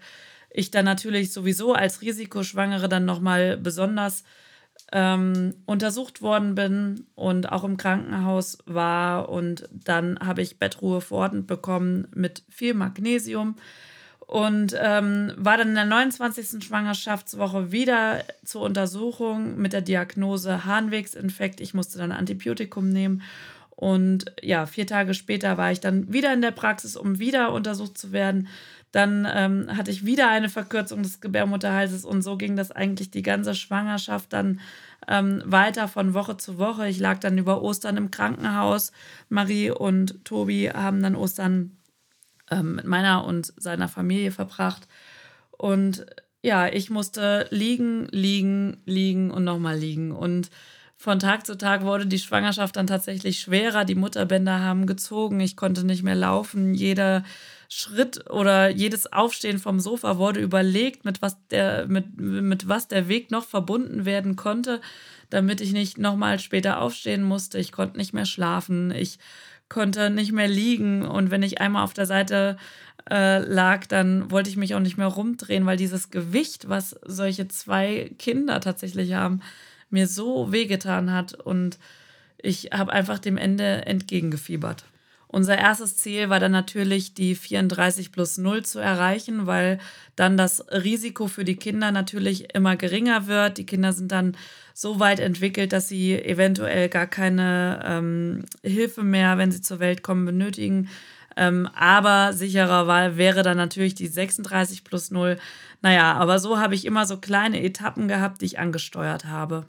ich 0.49 0.71
dann 0.71 0.85
natürlich 0.85 1.33
sowieso 1.33 1.73
als 1.73 2.01
Risikoschwangere 2.01 2.87
dann 2.87 3.05
nochmal 3.05 3.57
besonders 3.57 4.23
ähm, 4.93 5.55
untersucht 5.65 6.21
worden 6.21 6.53
bin 6.53 7.07
und 7.15 7.51
auch 7.51 7.63
im 7.63 7.77
Krankenhaus 7.77 8.59
war. 8.65 9.27
Und 9.27 9.67
dann 9.71 10.19
habe 10.19 10.41
ich 10.43 10.59
Bettruhe 10.59 11.01
verordnet 11.01 11.47
bekommen 11.47 12.07
mit 12.13 12.43
viel 12.49 12.75
Magnesium 12.75 13.55
und 14.19 14.75
ähm, 14.79 15.33
war 15.35 15.57
dann 15.57 15.69
in 15.69 15.75
der 15.75 15.85
29. 15.85 16.63
Schwangerschaftswoche 16.63 17.71
wieder 17.71 18.23
zur 18.45 18.61
Untersuchung 18.61 19.57
mit 19.59 19.73
der 19.73 19.81
Diagnose 19.81 20.63
Harnwegsinfekt. 20.63 21.59
Ich 21.59 21.73
musste 21.73 21.97
dann 21.97 22.11
Antibiotikum 22.11 22.89
nehmen. 22.89 23.23
Und 23.75 24.25
ja, 24.41 24.67
vier 24.67 24.85
Tage 24.85 25.15
später 25.15 25.57
war 25.57 25.71
ich 25.71 25.79
dann 25.79 26.13
wieder 26.13 26.31
in 26.31 26.41
der 26.41 26.51
Praxis, 26.51 26.95
um 26.95 27.17
wieder 27.17 27.51
untersucht 27.51 27.97
zu 27.97 28.11
werden. 28.11 28.47
Dann 28.93 29.27
ähm, 29.29 29.75
hatte 29.75 29.89
ich 29.89 30.05
wieder 30.05 30.29
eine 30.29 30.49
Verkürzung 30.49 31.01
des 31.01 31.19
Gebärmutterhalses 31.19 32.05
und 32.05 32.21
so 32.21 32.37
ging 32.37 32.55
das 32.55 32.71
eigentlich 32.71 33.09
die 33.09 33.23
ganze 33.23 33.55
Schwangerschaft 33.55 34.31
dann 34.31 34.59
ähm, 35.07 35.41
weiter 35.45 35.87
von 35.87 36.13
Woche 36.13 36.37
zu 36.37 36.59
Woche. 36.59 36.87
Ich 36.87 36.99
lag 36.99 37.19
dann 37.19 37.39
über 37.39 37.63
Ostern 37.63 37.97
im 37.97 38.11
Krankenhaus. 38.11 38.91
Marie 39.29 39.71
und 39.71 40.23
Tobi 40.23 40.69
haben 40.69 41.01
dann 41.01 41.15
Ostern 41.15 41.75
ähm, 42.51 42.75
mit 42.75 42.85
meiner 42.85 43.25
und 43.25 43.51
seiner 43.57 43.87
Familie 43.87 44.31
verbracht. 44.31 44.87
Und 45.57 46.05
ja, 46.43 46.67
ich 46.67 46.91
musste 46.91 47.47
liegen, 47.49 48.07
liegen, 48.11 48.77
liegen 48.85 49.31
und 49.31 49.43
nochmal 49.43 49.75
liegen. 49.75 50.11
Und 50.11 50.51
von 50.97 51.17
Tag 51.17 51.47
zu 51.47 51.57
Tag 51.57 51.83
wurde 51.83 52.05
die 52.05 52.19
Schwangerschaft 52.19 52.75
dann 52.75 52.85
tatsächlich 52.85 53.39
schwerer. 53.39 53.85
Die 53.85 53.95
Mutterbänder 53.95 54.59
haben 54.59 54.85
gezogen. 54.85 55.39
Ich 55.39 55.57
konnte 55.57 55.83
nicht 55.83 56.03
mehr 56.03 56.15
laufen. 56.15 56.75
Jeder 56.75 57.23
Schritt 57.75 58.29
oder 58.29 58.69
jedes 58.69 59.11
Aufstehen 59.11 59.57
vom 59.57 59.79
Sofa 59.79 60.17
wurde 60.19 60.39
überlegt, 60.39 61.05
mit 61.05 61.23
was 61.23 61.37
der, 61.47 61.87
mit, 61.87 62.19
mit 62.19 62.67
was 62.67 62.87
der 62.87 63.07
Weg 63.07 63.31
noch 63.31 63.45
verbunden 63.45 64.05
werden 64.05 64.35
konnte, 64.35 64.79
damit 65.31 65.59
ich 65.59 65.73
nicht 65.73 65.97
nochmal 65.97 66.37
später 66.37 66.79
aufstehen 66.79 67.23
musste. 67.23 67.57
Ich 67.57 67.71
konnte 67.71 67.97
nicht 67.97 68.13
mehr 68.13 68.25
schlafen. 68.25 68.91
Ich 68.91 69.17
konnte 69.69 70.11
nicht 70.11 70.31
mehr 70.31 70.47
liegen. 70.47 71.03
Und 71.03 71.31
wenn 71.31 71.41
ich 71.41 71.61
einmal 71.61 71.83
auf 71.83 71.93
der 71.93 72.05
Seite 72.05 72.57
äh, 73.09 73.39
lag, 73.39 73.87
dann 73.87 74.29
wollte 74.29 74.51
ich 74.51 74.57
mich 74.57 74.75
auch 74.75 74.79
nicht 74.79 74.97
mehr 74.97 75.07
rumdrehen, 75.07 75.65
weil 75.65 75.77
dieses 75.77 76.11
Gewicht, 76.11 76.69
was 76.69 76.95
solche 77.03 77.47
zwei 77.47 78.11
Kinder 78.19 78.61
tatsächlich 78.61 79.13
haben, 79.13 79.41
mir 79.89 80.07
so 80.07 80.51
wehgetan 80.51 81.11
hat. 81.11 81.33
Und 81.33 81.79
ich 82.37 82.69
habe 82.71 82.93
einfach 82.93 83.17
dem 83.17 83.37
Ende 83.37 83.87
entgegengefiebert. 83.87 84.85
Unser 85.33 85.57
erstes 85.57 85.97
Ziel 85.97 86.29
war 86.29 86.39
dann 86.39 86.51
natürlich, 86.51 87.15
die 87.15 87.33
34 87.33 88.11
plus 88.11 88.37
0 88.37 88.63
zu 88.63 88.77
erreichen, 88.77 89.47
weil 89.47 89.79
dann 90.15 90.37
das 90.37 90.63
Risiko 90.71 91.25
für 91.25 91.43
die 91.43 91.55
Kinder 91.55 91.91
natürlich 91.91 92.53
immer 92.53 92.75
geringer 92.75 93.25
wird. 93.25 93.57
Die 93.57 93.65
Kinder 93.65 93.93
sind 93.93 94.11
dann 94.11 94.37
so 94.75 94.99
weit 94.99 95.19
entwickelt, 95.19 95.73
dass 95.73 95.87
sie 95.87 96.13
eventuell 96.13 96.87
gar 96.87 97.07
keine 97.07 97.83
ähm, 97.83 98.45
Hilfe 98.61 99.01
mehr, 99.01 99.39
wenn 99.39 99.51
sie 99.51 99.63
zur 99.63 99.79
Welt 99.79 100.03
kommen, 100.03 100.23
benötigen. 100.23 100.87
Ähm, 101.35 101.67
aber 101.73 102.33
sicherer 102.33 102.85
Wahl 102.85 103.17
wäre 103.17 103.41
dann 103.41 103.57
natürlich 103.57 103.95
die 103.95 104.05
36 104.05 104.83
plus 104.83 105.09
0. 105.09 105.39
Naja, 105.81 106.13
aber 106.13 106.37
so 106.37 106.59
habe 106.59 106.75
ich 106.75 106.85
immer 106.85 107.07
so 107.07 107.17
kleine 107.17 107.63
Etappen 107.63 108.07
gehabt, 108.07 108.41
die 108.41 108.45
ich 108.45 108.59
angesteuert 108.59 109.25
habe. 109.25 109.65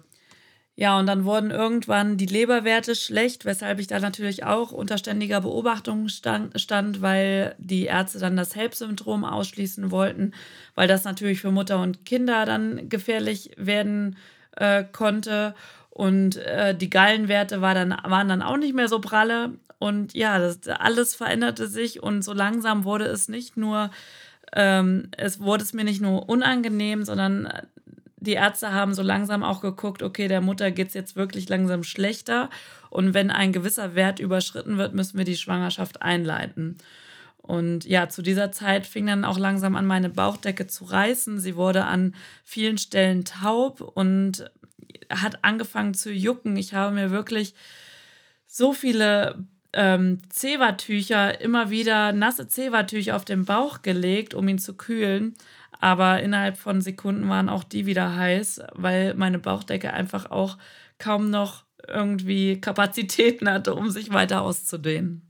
Ja, 0.76 0.98
und 0.98 1.06
dann 1.06 1.24
wurden 1.24 1.52
irgendwann 1.52 2.16
die 2.16 2.26
Leberwerte 2.26 2.96
schlecht, 2.96 3.44
weshalb 3.44 3.78
ich 3.78 3.86
da 3.86 4.00
natürlich 4.00 4.42
auch 4.44 4.72
unter 4.72 4.98
ständiger 4.98 5.40
Beobachtung 5.40 6.08
stand, 6.08 6.60
stand 6.60 7.00
weil 7.00 7.54
die 7.58 7.84
Ärzte 7.84 8.18
dann 8.18 8.36
das 8.36 8.56
HELP-Syndrom 8.56 9.24
ausschließen 9.24 9.92
wollten, 9.92 10.32
weil 10.74 10.88
das 10.88 11.04
natürlich 11.04 11.40
für 11.40 11.52
Mutter 11.52 11.80
und 11.80 12.04
Kinder 12.04 12.44
dann 12.44 12.88
gefährlich 12.88 13.52
werden 13.56 14.16
äh, 14.56 14.82
konnte. 14.82 15.54
Und 15.90 16.36
äh, 16.38 16.74
die 16.76 16.90
Gallenwerte 16.90 17.60
war 17.60 17.74
dann, 17.74 17.90
waren 18.02 18.28
dann 18.28 18.42
auch 18.42 18.56
nicht 18.56 18.74
mehr 18.74 18.88
so 18.88 19.00
pralle. 19.00 19.52
Und 19.78 20.12
ja, 20.14 20.40
das, 20.40 20.66
alles 20.66 21.14
veränderte 21.14 21.68
sich 21.68 22.02
und 22.02 22.22
so 22.22 22.32
langsam 22.32 22.82
wurde 22.82 23.04
es 23.04 23.28
nicht 23.28 23.56
nur, 23.56 23.90
ähm, 24.52 25.08
es 25.16 25.38
wurde 25.38 25.62
es 25.62 25.72
mir 25.72 25.84
nicht 25.84 26.00
nur 26.00 26.28
unangenehm, 26.28 27.04
sondern 27.04 27.48
die 28.24 28.32
Ärzte 28.32 28.72
haben 28.72 28.94
so 28.94 29.02
langsam 29.02 29.42
auch 29.42 29.60
geguckt, 29.60 30.02
okay, 30.02 30.28
der 30.28 30.40
Mutter 30.40 30.70
geht 30.70 30.88
es 30.88 30.94
jetzt 30.94 31.16
wirklich 31.16 31.48
langsam 31.48 31.84
schlechter. 31.84 32.50
Und 32.90 33.14
wenn 33.14 33.30
ein 33.30 33.52
gewisser 33.52 33.94
Wert 33.94 34.18
überschritten 34.18 34.78
wird, 34.78 34.94
müssen 34.94 35.18
wir 35.18 35.24
die 35.24 35.36
Schwangerschaft 35.36 36.02
einleiten. 36.02 36.78
Und 37.36 37.84
ja, 37.84 38.08
zu 38.08 38.22
dieser 38.22 38.52
Zeit 38.52 38.86
fing 38.86 39.06
dann 39.06 39.24
auch 39.24 39.38
langsam 39.38 39.76
an, 39.76 39.86
meine 39.86 40.08
Bauchdecke 40.08 40.66
zu 40.66 40.84
reißen. 40.84 41.38
Sie 41.38 41.56
wurde 41.56 41.84
an 41.84 42.14
vielen 42.42 42.78
Stellen 42.78 43.24
taub 43.24 43.80
und 43.80 44.50
hat 45.10 45.44
angefangen 45.44 45.94
zu 45.94 46.10
jucken. 46.10 46.56
Ich 46.56 46.72
habe 46.74 46.94
mir 46.94 47.10
wirklich 47.10 47.54
so 48.46 48.72
viele 48.72 49.44
ähm, 49.74 50.18
Zewa-Tücher, 50.30 51.40
immer 51.40 51.70
wieder 51.70 52.12
nasse 52.12 52.48
Zewa-Tücher 52.48 53.16
auf 53.16 53.24
den 53.24 53.44
Bauch 53.44 53.82
gelegt, 53.82 54.34
um 54.34 54.48
ihn 54.48 54.58
zu 54.58 54.74
kühlen. 54.74 55.34
Aber 55.80 56.22
innerhalb 56.22 56.56
von 56.56 56.80
Sekunden 56.80 57.28
waren 57.28 57.48
auch 57.48 57.64
die 57.64 57.86
wieder 57.86 58.16
heiß, 58.16 58.62
weil 58.72 59.14
meine 59.14 59.38
Bauchdecke 59.38 59.92
einfach 59.92 60.30
auch 60.30 60.56
kaum 60.98 61.30
noch 61.30 61.64
irgendwie 61.86 62.60
Kapazitäten 62.60 63.48
hatte, 63.50 63.74
um 63.74 63.90
sich 63.90 64.12
weiter 64.12 64.42
auszudehnen. 64.42 65.22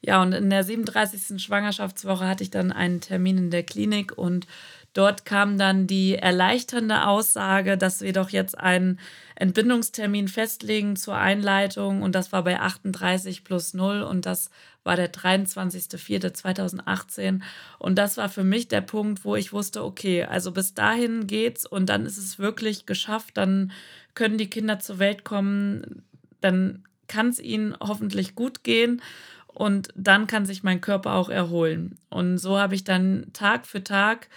Ja, 0.00 0.22
und 0.22 0.32
in 0.32 0.48
der 0.48 0.62
37. 0.62 1.42
Schwangerschaftswoche 1.42 2.26
hatte 2.26 2.44
ich 2.44 2.50
dann 2.50 2.70
einen 2.70 3.00
Termin 3.00 3.36
in 3.36 3.50
der 3.50 3.64
Klinik 3.64 4.16
und 4.16 4.46
dort 4.92 5.24
kam 5.24 5.56
dann 5.58 5.86
die 5.86 6.16
erleichternde 6.16 7.06
Aussage, 7.06 7.78
dass 7.78 8.00
wir 8.00 8.12
doch 8.12 8.30
jetzt 8.30 8.58
einen 8.58 8.98
Entbindungstermin 9.36 10.26
festlegen 10.28 10.96
zur 10.96 11.16
Einleitung 11.16 12.02
und 12.02 12.14
das 12.14 12.32
war 12.32 12.44
bei 12.44 12.60
38 12.60 13.44
plus 13.44 13.74
0 13.74 14.02
und 14.02 14.26
das 14.26 14.50
war 14.84 14.96
der 14.96 15.12
23.04.2018 15.12 17.40
und 17.78 17.96
das 17.96 18.16
war 18.16 18.28
für 18.28 18.44
mich 18.44 18.68
der 18.68 18.80
Punkt, 18.80 19.24
wo 19.24 19.36
ich 19.36 19.52
wusste, 19.52 19.84
okay, 19.84 20.24
also 20.24 20.52
bis 20.52 20.74
dahin 20.74 21.26
geht's 21.26 21.66
und 21.66 21.88
dann 21.88 22.06
ist 22.06 22.18
es 22.18 22.38
wirklich 22.38 22.86
geschafft, 22.86 23.36
dann 23.36 23.72
können 24.14 24.38
die 24.38 24.50
Kinder 24.50 24.80
zur 24.80 24.98
Welt 24.98 25.24
kommen, 25.24 26.02
dann 26.40 26.84
kann 27.06 27.28
es 27.28 27.40
ihnen 27.40 27.76
hoffentlich 27.80 28.34
gut 28.34 28.64
gehen 28.64 29.02
und 29.46 29.88
dann 29.94 30.26
kann 30.26 30.46
sich 30.46 30.62
mein 30.62 30.80
Körper 30.80 31.14
auch 31.14 31.28
erholen. 31.28 31.98
Und 32.10 32.38
so 32.38 32.58
habe 32.58 32.74
ich 32.74 32.84
dann 32.84 33.26
Tag 33.32 33.66
für 33.66 33.82
Tag 33.82 34.28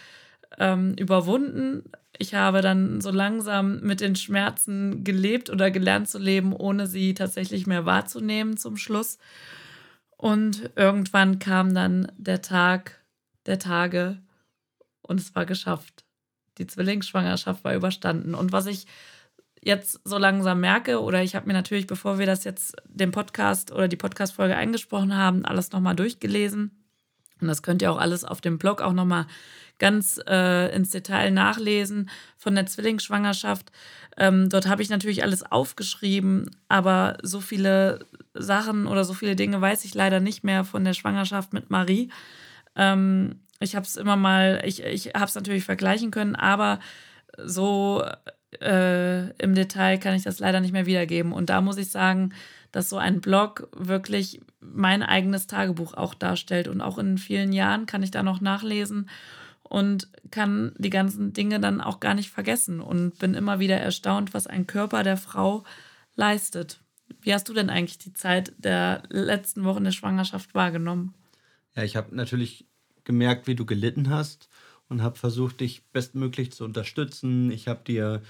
ähm, 0.57 0.93
überwunden. 0.95 1.83
Ich 2.17 2.33
habe 2.33 2.61
dann 2.61 3.01
so 3.01 3.11
langsam 3.11 3.79
mit 3.81 4.01
den 4.01 4.15
Schmerzen 4.15 5.03
gelebt 5.03 5.49
oder 5.49 5.71
gelernt 5.71 6.09
zu 6.09 6.19
leben, 6.19 6.53
ohne 6.53 6.87
sie 6.87 7.13
tatsächlich 7.13 7.67
mehr 7.67 7.85
wahrzunehmen 7.85 8.57
zum 8.57 8.77
Schluss. 8.77 9.17
Und 10.17 10.69
irgendwann 10.75 11.39
kam 11.39 11.73
dann 11.73 12.11
der 12.17 12.41
Tag 12.41 13.01
der 13.47 13.57
Tage 13.57 14.21
und 15.01 15.19
es 15.19 15.33
war 15.33 15.45
geschafft. 15.45 16.05
Die 16.57 16.67
Zwillingsschwangerschaft 16.67 17.63
war 17.63 17.73
überstanden. 17.73 18.35
Und 18.35 18.51
was 18.51 18.67
ich 18.67 18.85
jetzt 19.63 19.99
so 20.03 20.17
langsam 20.17 20.59
merke, 20.59 21.01
oder 21.01 21.23
ich 21.23 21.35
habe 21.35 21.47
mir 21.47 21.53
natürlich, 21.53 21.87
bevor 21.87 22.19
wir 22.19 22.25
das 22.25 22.43
jetzt 22.43 22.75
den 22.85 23.11
Podcast 23.11 23.71
oder 23.71 23.87
die 23.87 23.95
Podcast-Folge 23.95 24.55
eingesprochen 24.55 25.15
haben, 25.15 25.45
alles 25.45 25.71
nochmal 25.71 25.95
durchgelesen. 25.95 26.81
Und 27.41 27.47
das 27.47 27.63
könnt 27.63 27.82
ihr 27.82 27.91
auch 27.91 27.99
alles 27.99 28.23
auf 28.23 28.41
dem 28.41 28.58
Blog 28.58 28.82
auch 28.82 28.93
nochmal 28.93 29.25
ganz 29.80 30.19
äh, 30.27 30.73
ins 30.75 30.91
Detail 30.91 31.32
nachlesen 31.32 32.10
von 32.38 32.54
der 32.54 32.67
Zwillingsschwangerschaft. 32.67 33.71
Ähm, 34.15 34.47
dort 34.47 34.67
habe 34.67 34.84
ich 34.84 34.89
natürlich 34.89 35.23
alles 35.23 35.43
aufgeschrieben, 35.43 36.51
aber 36.67 37.17
so 37.23 37.41
viele 37.41 38.06
Sachen 38.36 38.86
oder 38.86 39.04
so 39.04 39.13
viele 39.13 39.36
Dinge 39.36 39.60
weiß 39.60 39.84
ich 39.86 39.95
leider 39.95 40.19
nicht 40.19 40.43
mehr 40.43 40.63
von 40.63 40.86
der 40.86 40.93
Schwangerschaft 40.93 41.54
mit 41.54 41.71
Marie. 41.71 42.12
Ähm, 42.75 43.39
ich 43.60 43.75
habe 43.75 43.86
es 43.86 43.95
immer 43.95 44.15
mal, 44.15 44.62
ich, 44.65 44.84
ich 44.84 45.13
habe 45.15 45.25
es 45.25 45.36
natürlich 45.36 45.63
vergleichen 45.63 46.12
können, 46.12 46.36
aber 46.36 46.80
so 47.43 48.04
äh, 48.60 49.32
im 49.38 49.56
Detail 49.56 49.97
kann 49.97 50.15
ich 50.15 50.23
das 50.23 50.39
leider 50.39 50.60
nicht 50.60 50.73
mehr 50.73 50.86
wiedergeben. 50.86 51.32
Und 51.32 51.49
da 51.49 51.62
muss 51.62 51.77
ich 51.77 51.89
sagen, 51.89 52.34
dass 52.71 52.89
so 52.89 52.97
ein 52.97 53.21
Blog 53.21 53.69
wirklich 53.75 54.41
mein 54.60 55.03
eigenes 55.03 55.47
Tagebuch 55.47 55.93
auch 55.93 56.13
darstellt. 56.13 56.67
Und 56.67 56.81
auch 56.81 56.97
in 56.97 57.17
vielen 57.17 57.53
Jahren 57.53 57.86
kann 57.86 58.03
ich 58.03 58.12
da 58.12 58.23
noch 58.23 58.41
nachlesen 58.41 59.10
und 59.63 60.10
kann 60.31 60.73
die 60.77 60.89
ganzen 60.89 61.34
Dinge 61.34 61.60
dann 61.60 61.81
auch 61.81 61.99
gar 61.99 62.13
nicht 62.13 62.29
vergessen 62.29 62.81
und 62.81 63.17
bin 63.19 63.34
immer 63.34 63.60
wieder 63.60 63.77
erstaunt, 63.77 64.34
was 64.34 64.47
ein 64.47 64.67
Körper 64.67 65.03
der 65.03 65.17
Frau 65.17 65.63
leistet. 66.15 66.79
Wie 67.21 67.34
hast 67.34 67.47
du 67.49 67.53
denn 67.53 67.69
eigentlich 67.69 67.97
die 67.97 68.13
Zeit 68.13 68.53
der 68.57 69.03
letzten 69.10 69.63
Wochen 69.63 69.84
der 69.84 69.91
Schwangerschaft 69.91 70.53
wahrgenommen? 70.53 71.13
Ja, 71.75 71.84
ich 71.84 71.95
habe 71.95 72.15
natürlich 72.15 72.65
gemerkt, 73.03 73.47
wie 73.47 73.55
du 73.55 73.65
gelitten 73.65 74.10
hast 74.10 74.49
und 74.89 75.01
habe 75.01 75.17
versucht, 75.17 75.62
dich 75.62 75.84
bestmöglich 75.91 76.51
zu 76.51 76.65
unterstützen. 76.65 77.49
Ich 77.49 77.67
habe 77.67 77.81
dir 77.86 78.21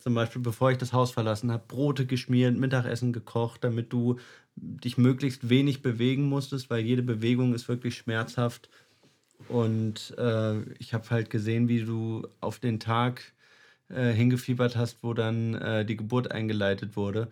zum 0.00 0.14
Beispiel, 0.14 0.42
bevor 0.42 0.70
ich 0.70 0.78
das 0.78 0.92
Haus 0.92 1.10
verlassen 1.12 1.52
habe, 1.52 1.64
Brote 1.68 2.06
geschmiert, 2.06 2.56
Mittagessen 2.56 3.12
gekocht, 3.12 3.62
damit 3.64 3.92
du 3.92 4.18
dich 4.56 4.98
möglichst 4.98 5.48
wenig 5.48 5.82
bewegen 5.82 6.28
musstest, 6.28 6.70
weil 6.70 6.80
jede 6.80 7.02
Bewegung 7.02 7.54
ist 7.54 7.68
wirklich 7.68 7.96
schmerzhaft. 7.96 8.68
Und 9.48 10.14
äh, 10.18 10.60
ich 10.74 10.94
habe 10.94 11.08
halt 11.10 11.30
gesehen, 11.30 11.68
wie 11.68 11.84
du 11.84 12.26
auf 12.40 12.58
den 12.58 12.80
Tag 12.80 13.32
äh, 13.88 14.12
hingefiebert 14.12 14.76
hast, 14.76 15.02
wo 15.02 15.14
dann 15.14 15.54
äh, 15.54 15.84
die 15.84 15.96
Geburt 15.96 16.30
eingeleitet 16.30 16.96
wurde. 16.96 17.28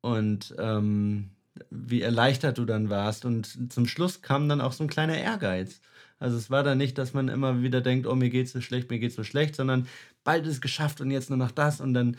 Und 0.00 0.54
ähm, 0.58 1.30
wie 1.70 2.02
erleichtert 2.02 2.58
du 2.58 2.64
dann 2.64 2.90
warst. 2.90 3.24
Und 3.24 3.72
zum 3.72 3.86
Schluss 3.86 4.22
kam 4.22 4.48
dann 4.48 4.60
auch 4.60 4.72
so 4.72 4.84
ein 4.84 4.90
kleiner 4.90 5.18
Ehrgeiz. 5.18 5.80
Also 6.18 6.36
es 6.36 6.50
war 6.50 6.62
dann 6.62 6.78
nicht, 6.78 6.98
dass 6.98 7.14
man 7.14 7.28
immer 7.28 7.62
wieder 7.62 7.80
denkt, 7.80 8.06
oh, 8.06 8.14
mir 8.14 8.30
geht's 8.30 8.52
so 8.52 8.60
schlecht, 8.60 8.90
mir 8.90 8.98
geht's 8.98 9.16
so 9.16 9.24
schlecht, 9.24 9.56
sondern 9.56 9.88
bald 10.24 10.46
ist 10.46 10.54
es 10.54 10.60
geschafft 10.60 11.00
und 11.00 11.10
jetzt 11.10 11.30
nur 11.30 11.38
noch 11.38 11.50
das 11.50 11.80
und 11.80 11.94
dann 11.94 12.16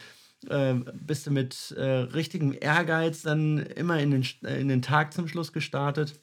äh, 0.48 0.74
bist 0.94 1.28
du 1.28 1.32
mit 1.32 1.72
äh, 1.78 1.84
richtigem 1.84 2.56
Ehrgeiz 2.60 3.22
dann 3.22 3.60
immer 3.60 4.00
in 4.00 4.12
den, 4.12 4.26
in 4.42 4.68
den 4.68 4.82
Tag 4.82 5.14
zum 5.14 5.28
Schluss 5.28 5.54
gestartet. 5.54 6.20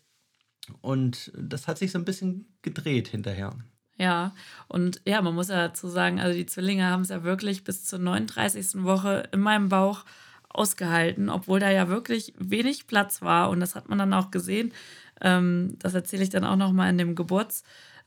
Und 0.80 1.32
das 1.34 1.66
hat 1.66 1.78
sich 1.78 1.92
so 1.92 1.98
ein 1.98 2.04
bisschen 2.04 2.58
gedreht 2.62 3.08
hinterher. 3.08 3.56
Ja, 3.96 4.32
und 4.68 5.00
ja, 5.06 5.20
man 5.22 5.34
muss 5.34 5.48
ja 5.48 5.68
dazu 5.68 5.88
sagen, 5.88 6.20
also 6.20 6.36
die 6.36 6.46
Zwillinge 6.46 6.86
haben 6.86 7.02
es 7.02 7.08
ja 7.08 7.24
wirklich 7.24 7.64
bis 7.64 7.84
zur 7.84 7.98
39. 7.98 8.84
Woche 8.84 9.28
in 9.32 9.40
meinem 9.40 9.68
Bauch 9.68 10.04
ausgehalten, 10.48 11.28
obwohl 11.28 11.58
da 11.60 11.70
ja 11.70 11.88
wirklich 11.88 12.32
wenig 12.38 12.86
Platz 12.86 13.22
war. 13.22 13.50
Und 13.50 13.60
das 13.60 13.74
hat 13.74 13.88
man 13.88 13.98
dann 13.98 14.14
auch 14.14 14.30
gesehen. 14.30 14.72
Ähm, 15.20 15.76
das 15.78 15.94
erzähle 15.94 16.22
ich 16.22 16.30
dann 16.30 16.44
auch 16.44 16.56
nochmal 16.56 16.90
in 16.90 16.98
dem 16.98 17.14
Geburts, 17.16 17.64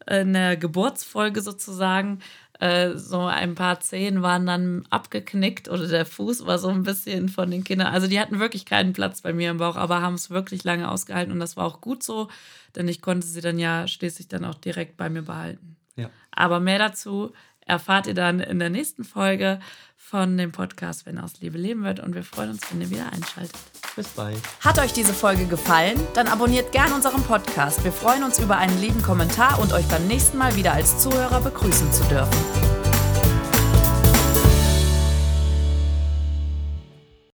in 0.07 0.33
der 0.33 0.55
Geburtsfolge 0.55 1.41
sozusagen. 1.41 2.19
Äh, 2.61 2.99
so 2.99 3.21
ein 3.21 3.55
paar 3.55 3.79
Zehen 3.79 4.21
waren 4.21 4.45
dann 4.45 4.85
abgeknickt 4.91 5.67
oder 5.67 5.87
der 5.87 6.05
Fuß 6.05 6.45
war 6.45 6.59
so 6.59 6.67
ein 6.67 6.83
bisschen 6.83 7.27
von 7.27 7.49
den 7.49 7.63
Kindern. 7.63 7.87
Also 7.87 8.05
die 8.05 8.19
hatten 8.19 8.39
wirklich 8.39 8.65
keinen 8.65 8.93
Platz 8.93 9.21
bei 9.21 9.33
mir 9.33 9.49
im 9.49 9.57
Bauch, 9.57 9.77
aber 9.77 10.03
haben 10.03 10.13
es 10.13 10.29
wirklich 10.29 10.63
lange 10.63 10.91
ausgehalten 10.91 11.33
und 11.33 11.39
das 11.39 11.57
war 11.57 11.65
auch 11.65 11.81
gut 11.81 12.03
so, 12.03 12.29
denn 12.75 12.87
ich 12.87 13.01
konnte 13.01 13.25
sie 13.25 13.41
dann 13.41 13.57
ja 13.57 13.87
schließlich 13.87 14.27
dann 14.27 14.45
auch 14.45 14.53
direkt 14.53 14.95
bei 14.95 15.09
mir 15.09 15.23
behalten. 15.23 15.75
Ja. 15.95 16.11
Aber 16.29 16.59
mehr 16.59 16.77
dazu 16.77 17.33
erfahrt 17.65 18.07
ihr 18.07 18.13
dann 18.13 18.39
in 18.39 18.59
der 18.59 18.69
nächsten 18.69 19.03
Folge 19.03 19.59
von 19.95 20.37
dem 20.37 20.51
Podcast 20.51 21.05
Wenn 21.05 21.17
aus 21.17 21.39
Liebe 21.39 21.57
leben 21.57 21.83
wird 21.83 21.99
und 21.99 22.15
wir 22.15 22.23
freuen 22.23 22.51
uns, 22.51 22.61
wenn 22.69 22.81
ihr 22.81 22.89
wieder 22.89 23.11
einschaltet. 23.13 23.55
Bis 23.95 24.07
bald. 24.09 24.37
Hat 24.59 24.79
euch 24.79 24.93
diese 24.93 25.13
Folge 25.13 25.45
gefallen? 25.45 25.99
Dann 26.13 26.27
abonniert 26.27 26.71
gern 26.71 26.91
unseren 26.91 27.23
Podcast. 27.23 27.83
Wir 27.83 27.91
freuen 27.91 28.23
uns 28.23 28.39
über 28.39 28.57
einen 28.57 28.79
lieben 28.81 29.01
Kommentar 29.01 29.59
und 29.59 29.73
euch 29.73 29.87
beim 29.87 30.07
nächsten 30.07 30.37
Mal 30.37 30.55
wieder 30.55 30.73
als 30.73 30.99
Zuhörer 30.99 31.41
begrüßen 31.41 31.91
zu 31.93 32.03
dürfen. 32.05 32.80